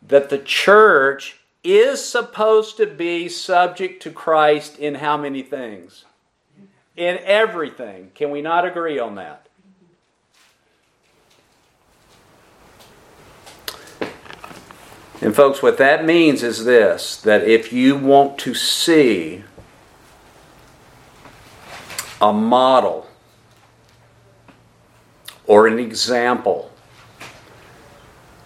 [0.06, 6.04] that the church is supposed to be subject to Christ in how many things?
[6.96, 8.10] In everything.
[8.14, 9.46] Can we not agree on that?
[15.22, 19.44] And, folks, what that means is this that if you want to see
[22.22, 23.06] a model
[25.46, 26.69] or an example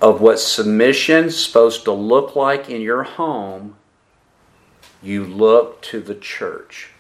[0.05, 3.75] of what submission is supposed to look like in your home,
[5.03, 6.91] you look to the church.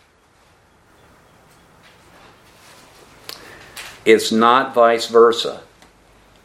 [4.07, 5.65] It's not vice versa.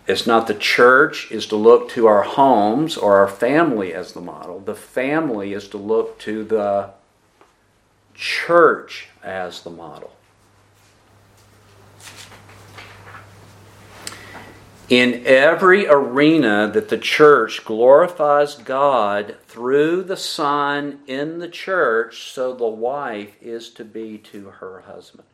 [0.06, 4.20] It's not the church is to look to our homes or our family as the
[4.20, 4.60] model.
[4.60, 6.90] The family is to look to the
[8.14, 10.12] church as the model.
[14.90, 22.56] In every arena that the church glorifies God through the Son in the church, so
[22.56, 25.28] the wife is to be to her husband.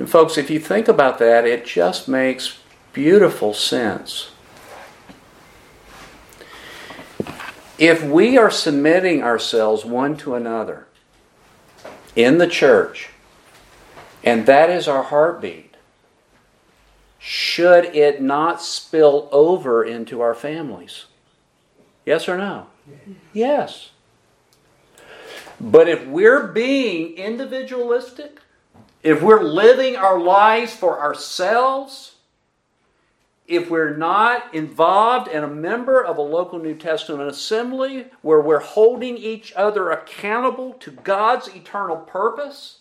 [0.00, 2.58] And, folks, if you think about that, it just makes
[2.92, 4.32] beautiful sense.
[7.78, 10.85] If we are submitting ourselves one to another
[12.16, 13.10] in the church,
[14.24, 15.76] and that is our heartbeat,
[17.18, 21.06] should it not spill over into our families?
[22.04, 22.66] Yes or no?
[23.32, 23.90] Yes.
[25.60, 28.40] But if we're being individualistic,
[29.02, 32.15] if we're living our lives for ourselves,
[33.48, 38.60] if we're not involved and a member of a local New Testament assembly where we're
[38.60, 42.80] holding each other accountable to God's eternal purpose,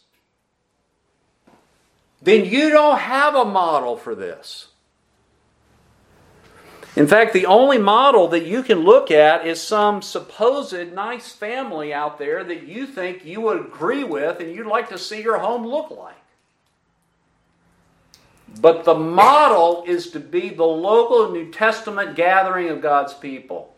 [2.22, 4.70] then you don't have a model for this.
[6.96, 11.94] In fact, the only model that you can look at is some supposed nice family
[11.94, 15.38] out there that you think you would agree with and you'd like to see your
[15.38, 16.16] home look like.
[18.62, 23.76] But the model is to be the local New Testament gathering of God's people.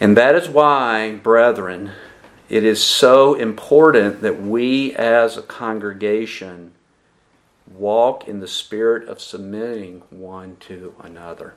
[0.00, 1.92] And that is why, brethren,
[2.48, 6.72] it is so important that we as a congregation
[7.70, 11.54] walk in the spirit of submitting one to another.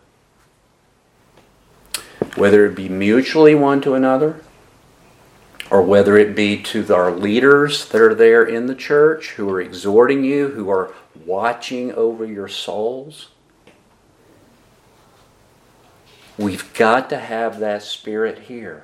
[2.35, 4.41] Whether it be mutually one to another,
[5.73, 9.59] or whether it be to our leaders that are there in the church who are
[9.59, 10.93] exhorting you, who are
[11.25, 13.29] watching over your souls.
[16.37, 18.83] We've got to have that spirit here.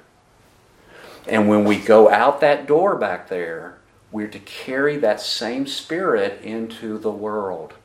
[1.27, 3.77] And when we go out that door back there,
[4.11, 7.75] we're to carry that same spirit into the world.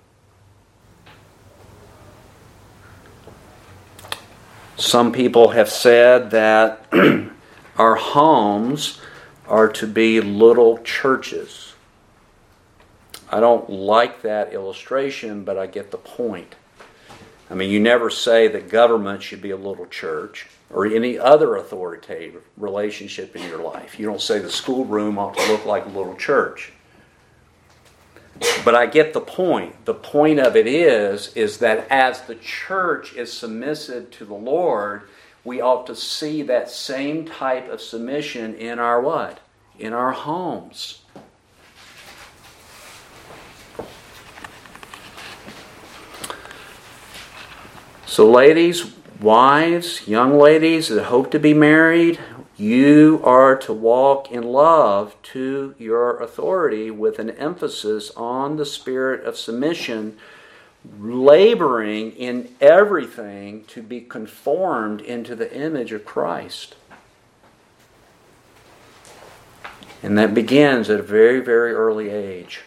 [4.79, 6.87] Some people have said that
[7.77, 9.01] our homes
[9.47, 11.75] are to be little churches.
[13.31, 16.55] I don't like that illustration, but I get the point.
[17.51, 21.57] I mean, you never say that government should be a little church or any other
[21.57, 23.99] authoritative relationship in your life.
[23.99, 26.73] You don't say the schoolroom ought to look like a little church.
[28.65, 29.85] But I get the point.
[29.85, 35.03] The point of it is is that as the church is submissive to the Lord,
[35.45, 39.41] we ought to see that same type of submission in our what?
[39.79, 41.03] In our homes.
[48.07, 52.21] So, ladies, wives, young ladies that hope to be married,
[52.57, 59.25] you are to walk in love to your authority with an emphasis on the spirit
[59.25, 60.17] of submission,
[60.99, 66.77] laboring in everything to be conformed into the image of Christ.
[70.03, 72.61] And that begins at a very, very early age.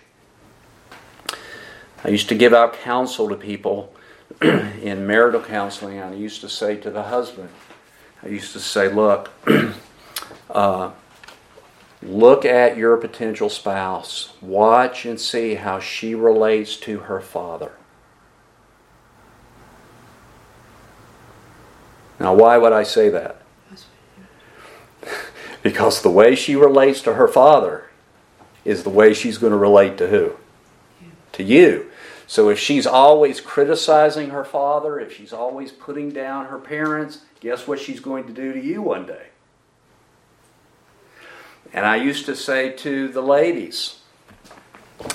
[2.04, 3.94] I used to give out counsel to people
[4.42, 6.00] in marital counseling.
[6.00, 7.50] And I used to say to the husband,
[8.24, 9.30] I used to say, look,
[10.50, 10.92] uh,
[12.02, 14.34] look at your potential spouse.
[14.42, 17.74] Watch and see how she relates to her father.
[22.20, 23.42] Now, why would I say that?
[25.64, 27.90] because the way she relates to her father
[28.66, 30.34] is the way she's going to relate to who?
[31.34, 31.90] To you.
[32.26, 37.68] So if she's always criticizing her father, if she's always putting down her parents, guess
[37.68, 39.28] what she's going to do to you one day?
[41.72, 44.00] And I used to say to the ladies,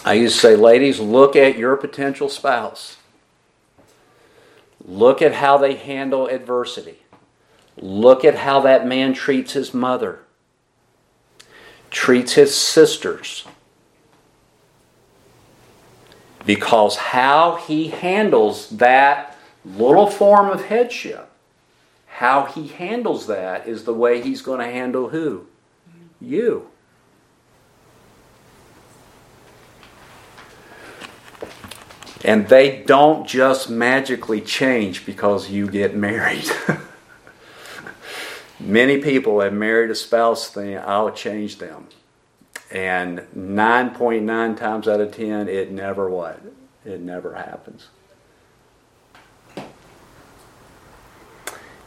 [0.04, 2.96] I used to say, ladies, look at your potential spouse.
[4.84, 6.98] Look at how they handle adversity.
[7.76, 10.20] Look at how that man treats his mother,
[11.90, 13.46] treats his sisters.
[16.44, 21.30] Because how he handles that little form of headship,
[22.06, 25.46] how he handles that is the way he's going to handle who?
[26.20, 26.71] You.
[32.24, 36.48] And they don't just magically change because you get married.
[38.60, 41.88] Many people have married a spouse thing, I'll change them.
[42.70, 46.40] And 9.9 times out of 10, it never what?
[46.84, 47.88] It never happens.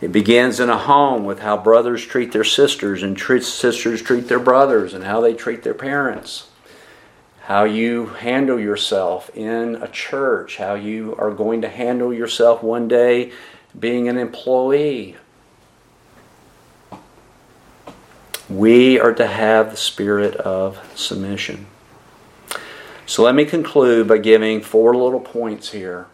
[0.02, 4.40] It begins in a home with how brothers treat their sisters and sisters treat their
[4.40, 6.50] brothers and how they treat their parents.
[7.46, 12.88] How you handle yourself in a church, how you are going to handle yourself one
[12.88, 13.34] day
[13.80, 15.16] being an employee.
[18.50, 21.68] We are to have the spirit of submission.
[23.06, 26.08] So let me conclude by giving four little points here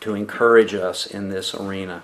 [0.00, 2.02] to encourage us in this arena.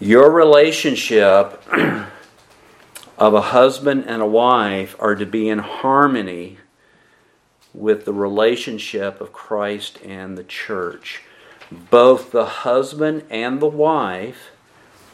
[0.00, 1.62] Your relationship
[3.18, 6.58] of a husband and a wife are to be in harmony
[7.72, 11.22] with the relationship of Christ and the church.
[11.70, 14.50] Both the husband and the wife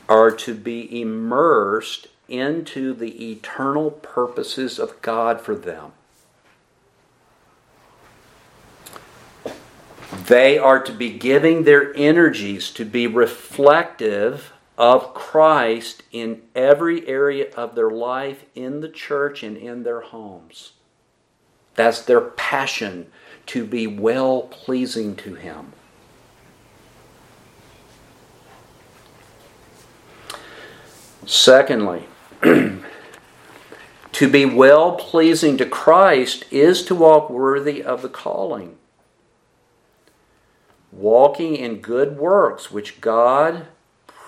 [0.09, 5.93] are to be immersed into the eternal purposes of God for them.
[10.27, 17.53] They are to be giving their energies to be reflective of Christ in every area
[17.55, 20.73] of their life, in the church, and in their homes.
[21.75, 23.07] That's their passion
[23.47, 25.73] to be well pleasing to Him.
[31.25, 32.05] Secondly,
[32.43, 38.77] to be well pleasing to Christ is to walk worthy of the calling.
[40.91, 43.67] Walking in good works which God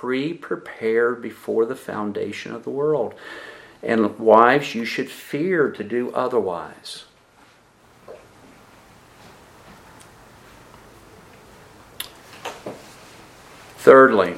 [0.05, 3.15] pre prepared before the foundation of the world.
[3.83, 7.05] And wives, you should fear to do otherwise.
[13.79, 14.35] Thirdly,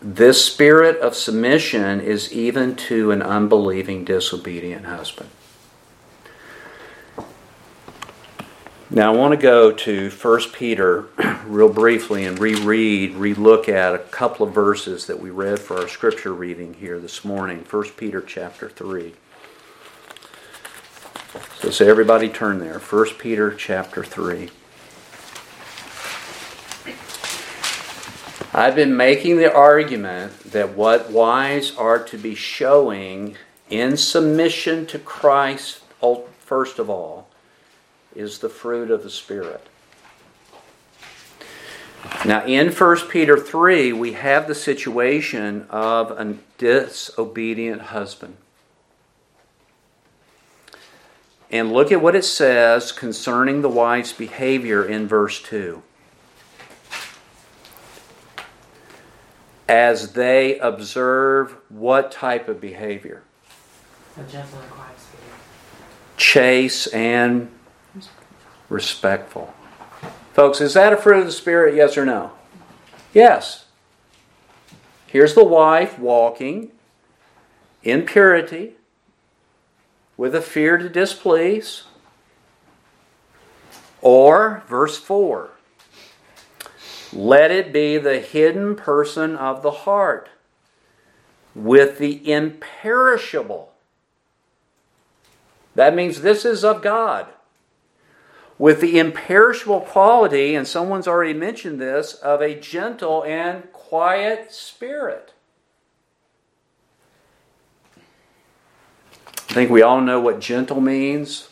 [0.00, 5.30] this spirit of submission is even to an unbelieving, disobedient husband.
[8.92, 11.06] Now, I want to go to 1 Peter
[11.46, 15.86] real briefly and reread, relook at a couple of verses that we read for our
[15.86, 17.64] scripture reading here this morning.
[17.70, 19.14] 1 Peter chapter 3.
[21.60, 22.80] So, so everybody turn there.
[22.80, 24.50] 1 Peter chapter 3.
[28.52, 33.36] I've been making the argument that what wives are to be showing
[33.68, 35.84] in submission to Christ,
[36.40, 37.29] first of all,
[38.14, 39.66] is the fruit of the Spirit.
[42.24, 48.36] Now, in 1 Peter 3, we have the situation of a disobedient husband.
[51.50, 55.82] And look at what it says concerning the wife's behavior in verse 2.
[59.68, 63.22] As they observe what type of behavior?
[64.16, 65.24] A gentle and quiet spirit.
[66.16, 67.50] Chaste and
[68.70, 69.52] respectful.
[70.32, 71.74] Folks, is that a fruit of the Spirit?
[71.74, 72.32] Yes or no?
[73.12, 73.66] Yes.
[75.06, 76.70] Here's the wife walking
[77.82, 78.74] in purity
[80.16, 81.84] with a fear to displease.
[84.00, 85.50] Or, verse 4,
[87.12, 90.30] let it be the hidden person of the heart
[91.54, 93.72] with the imperishable.
[95.74, 97.26] That means this is of God
[98.60, 105.32] with the imperishable quality, and someone's already mentioned this, of a gentle and quiet spirit.
[109.48, 111.48] I think we all know what gentle means.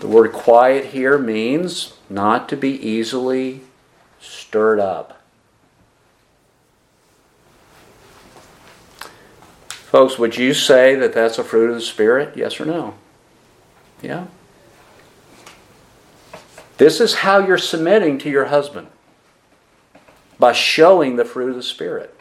[0.00, 3.60] The word quiet here means not to be easily
[4.20, 5.22] stirred up.
[9.68, 12.36] Folks, would you say that that's a fruit of the Spirit?
[12.36, 12.94] Yes or no?
[14.02, 14.26] Yeah?
[16.80, 18.86] This is how you're submitting to your husband
[20.38, 22.18] by showing the fruit of the Spirit.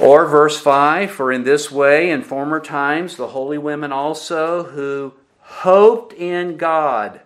[0.00, 5.14] Or verse 5 For in this way, in former times, the holy women also who
[5.42, 7.20] hoped in God.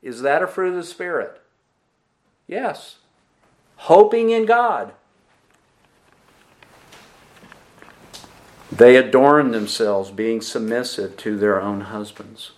[0.00, 1.38] Is that a fruit of the Spirit?
[2.46, 2.96] Yes.
[3.76, 4.94] Hoping in God.
[8.74, 12.52] They adorned themselves, being submissive to their own husbands.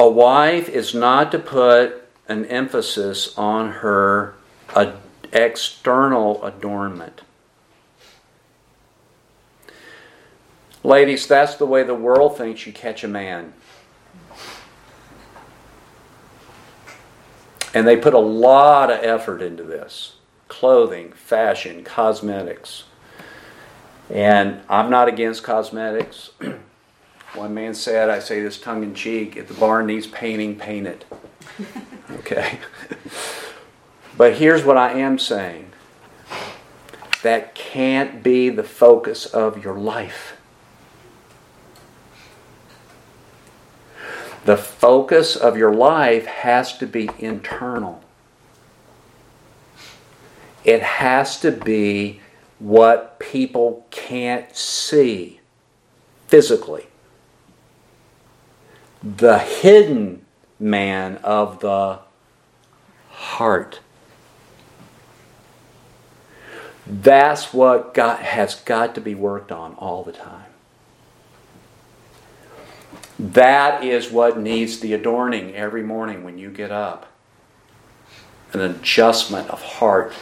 [0.00, 4.32] A wife is not to put an emphasis on her
[5.30, 7.20] external adornment.
[10.82, 13.52] Ladies, that's the way the world thinks you catch a man.
[17.74, 20.14] And they put a lot of effort into this
[20.48, 22.84] clothing, fashion, cosmetics.
[24.08, 26.30] And I'm not against cosmetics.
[27.34, 30.86] One man said, I say this tongue in cheek, if the barn needs painting, paint
[30.86, 31.04] it.
[32.10, 32.58] Okay?
[34.16, 35.70] but here's what I am saying
[37.22, 40.36] that can't be the focus of your life.
[44.44, 48.02] The focus of your life has to be internal.
[50.64, 52.20] It has to be
[52.58, 55.40] what people can't see
[56.26, 56.89] physically
[59.02, 60.24] the hidden
[60.58, 62.00] man of the
[63.10, 63.80] heart.
[66.86, 70.46] That's what God has got to be worked on all the time.
[73.18, 77.06] That is what needs the adorning every morning when you get up.
[78.52, 80.12] An adjustment of heart.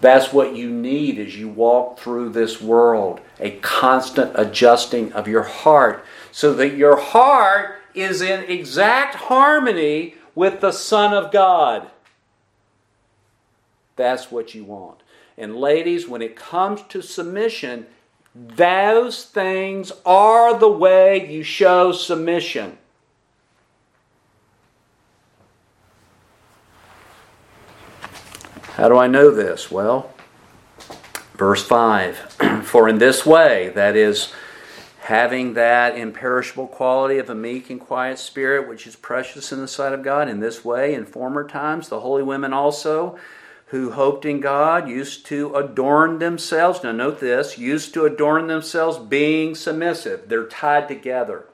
[0.00, 5.42] That's what you need as you walk through this world a constant adjusting of your
[5.42, 11.90] heart so that your heart is in exact harmony with the Son of God.
[13.94, 15.02] That's what you want.
[15.36, 17.86] And ladies, when it comes to submission,
[18.34, 22.78] those things are the way you show submission.
[28.74, 29.70] How do I know this?
[29.70, 30.10] Well,
[31.34, 34.32] verse 5 For in this way, that is,
[35.02, 39.66] having that imperishable quality of a meek and quiet spirit, which is precious in the
[39.66, 40.28] sight of God.
[40.28, 43.18] In this way, in former times, the holy women also,
[43.66, 46.84] who hoped in God, used to adorn themselves.
[46.84, 50.28] Now, note this used to adorn themselves being submissive.
[50.28, 51.46] They're tied together.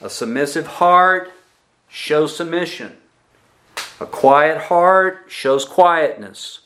[0.00, 1.30] A submissive heart
[1.86, 2.96] shows submission.
[4.00, 6.60] A quiet heart shows quietness.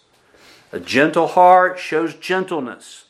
[0.71, 3.02] A gentle heart shows gentleness.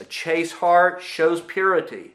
[0.00, 2.12] A chaste heart shows purity.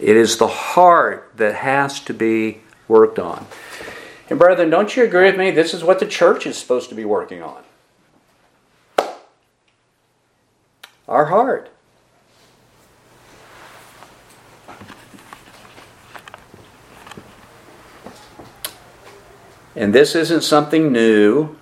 [0.00, 3.46] It is the heart that has to be worked on.
[4.28, 5.52] And, brethren, don't you agree with me?
[5.52, 7.62] This is what the church is supposed to be working on.
[11.06, 11.70] Our heart.
[19.76, 21.56] And this isn't something new.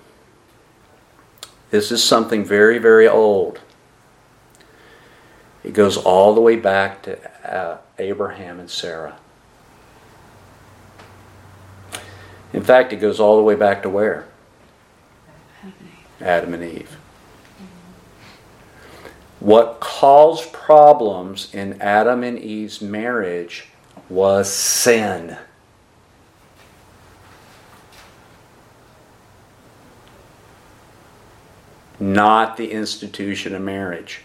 [1.71, 3.61] This is something very, very old.
[5.63, 7.17] It goes all the way back to
[7.49, 9.17] uh, Abraham and Sarah.
[12.53, 14.27] In fact, it goes all the way back to where?
[16.19, 16.97] Adam and Eve.
[19.39, 23.69] What caused problems in Adam and Eve's marriage
[24.09, 25.37] was sin.
[32.11, 34.19] Not the institution of marriage.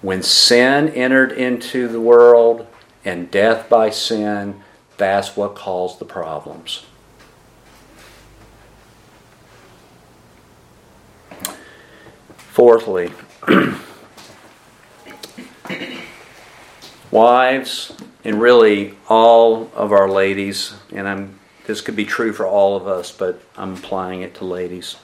[0.00, 2.66] When sin entered into the world
[3.04, 4.62] and death by sin,
[4.96, 6.86] that's what caused the problems.
[12.36, 13.12] Fourthly,
[17.10, 17.92] wives,
[18.24, 22.86] and really all of our ladies, and I'm this could be true for all of
[22.86, 24.96] us, but I'm applying it to ladies.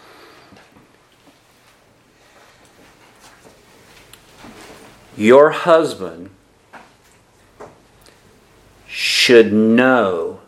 [5.16, 6.30] Your husband
[8.86, 10.40] should know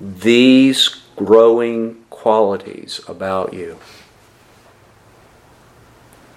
[0.00, 3.78] these growing qualities about you.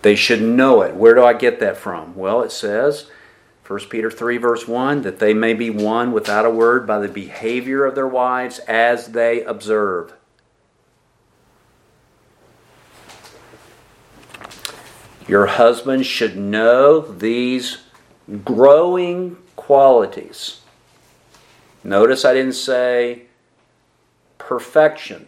[0.02, 0.96] They should know it.
[0.96, 2.16] Where do I get that from?
[2.16, 3.10] Well, it says,
[3.66, 7.08] 1 Peter 3, verse 1, that they may be won without a word by the
[7.08, 10.14] behavior of their wives as they observe.
[15.28, 17.80] Your husband should know these
[18.46, 20.62] growing qualities.
[21.84, 23.24] Notice I didn't say
[24.38, 25.28] perfection.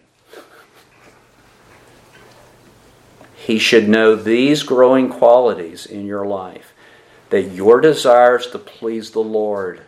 [3.36, 6.74] He should know these growing qualities in your life
[7.30, 9.82] that your desires to please the Lord.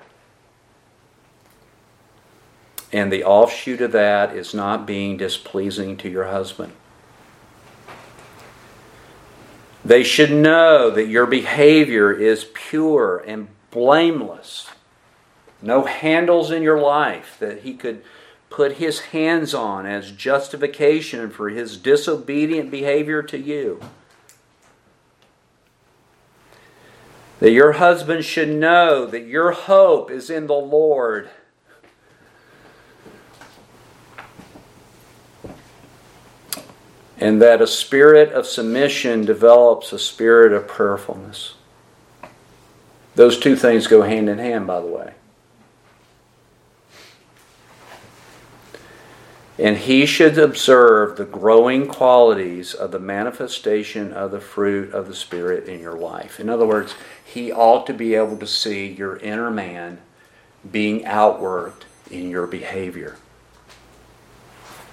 [2.91, 6.74] And the offshoot of that is not being displeasing to your husband.
[9.92, 14.70] They should know that your behavior is pure and blameless.
[15.62, 18.02] No handles in your life that he could
[18.50, 23.82] put his hands on as justification for his disobedient behavior to you.
[27.42, 31.30] That your husband should know that your hope is in the Lord
[37.22, 41.53] and that a spirit of submission develops a spirit of prayerfulness.
[43.13, 45.13] Those two things go hand in hand, by the way.
[49.59, 55.13] And he should observe the growing qualities of the manifestation of the fruit of the
[55.13, 56.39] Spirit in your life.
[56.39, 59.99] In other words, he ought to be able to see your inner man
[60.72, 63.17] being outworked in your behavior.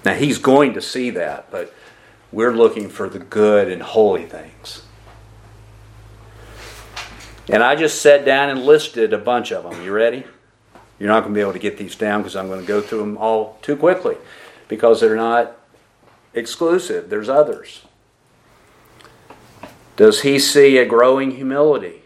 [0.05, 1.73] Now, he's going to see that, but
[2.31, 4.83] we're looking for the good and holy things.
[7.49, 9.83] And I just sat down and listed a bunch of them.
[9.83, 10.25] You ready?
[10.99, 12.81] You're not going to be able to get these down because I'm going to go
[12.81, 14.17] through them all too quickly
[14.67, 15.57] because they're not
[16.35, 17.09] exclusive.
[17.09, 17.83] There's others.
[19.97, 22.03] Does he see a growing humility,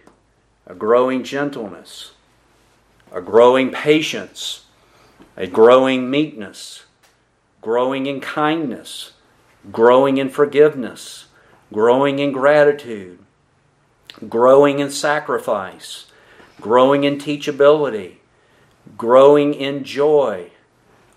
[0.67, 2.13] a growing gentleness,
[3.11, 4.65] a growing patience,
[5.37, 6.85] a growing meekness,
[7.61, 9.13] growing in kindness,
[9.71, 11.27] growing in forgiveness,
[11.73, 13.19] growing in gratitude,
[14.29, 16.07] growing in sacrifice,
[16.61, 18.17] growing in teachability,
[18.97, 20.51] growing in joy,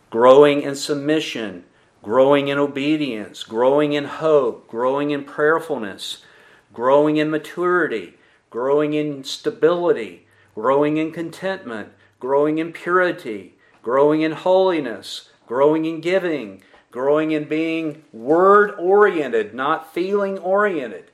[0.10, 1.64] growing in submission,
[2.04, 6.24] growing in obedience, growing in hope, growing in prayerfulness,
[6.72, 8.14] growing in maturity,
[8.52, 11.90] growing in stability, growing in contentment,
[12.20, 16.62] growing in purity, growing in holiness, growing in giving,
[16.96, 21.12] growing in being word oriented, not feeling oriented.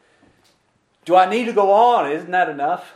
[1.06, 2.12] Do I need to go on?
[2.12, 2.94] Isn't that enough?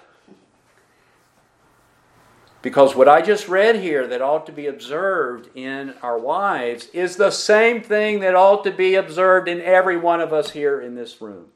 [2.61, 7.15] Because what I just read here that ought to be observed in our wives is
[7.15, 10.93] the same thing that ought to be observed in every one of us here in
[10.93, 11.47] this room.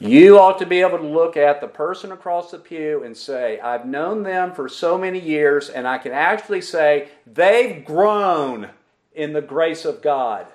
[0.00, 3.60] You ought to be able to look at the person across the pew and say,
[3.60, 8.70] I've known them for so many years, and I can actually say they've grown
[9.14, 10.46] in the grace of God.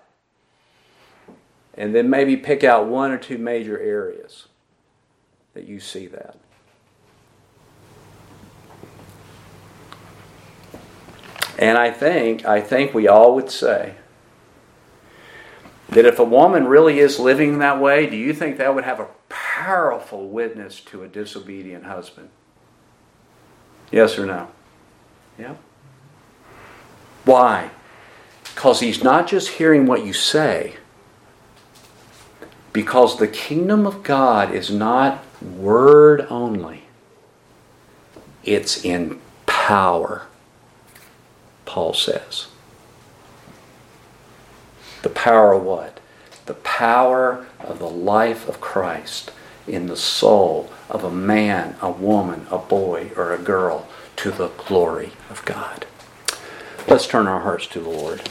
[1.73, 4.47] And then maybe pick out one or two major areas
[5.53, 6.37] that you see that.
[11.57, 13.95] And I think, I think we all would say
[15.89, 18.99] that if a woman really is living that way, do you think that would have
[18.99, 19.07] a
[19.59, 22.29] powerful witness to a disobedient husband?
[23.91, 24.47] Yes or no?
[25.37, 25.55] Yeah.
[27.25, 27.71] Why?
[28.45, 30.77] Because he's not just hearing what you say,
[32.71, 36.83] Because the kingdom of God is not word only,
[38.45, 40.27] it's in power,
[41.65, 42.47] Paul says.
[45.01, 45.99] The power of what?
[46.45, 49.31] The power of the life of Christ
[49.69, 54.49] in the soul of a man, a woman, a boy, or a girl to the
[54.49, 55.85] glory of God.
[56.87, 58.21] Let's turn our hearts to the Lord.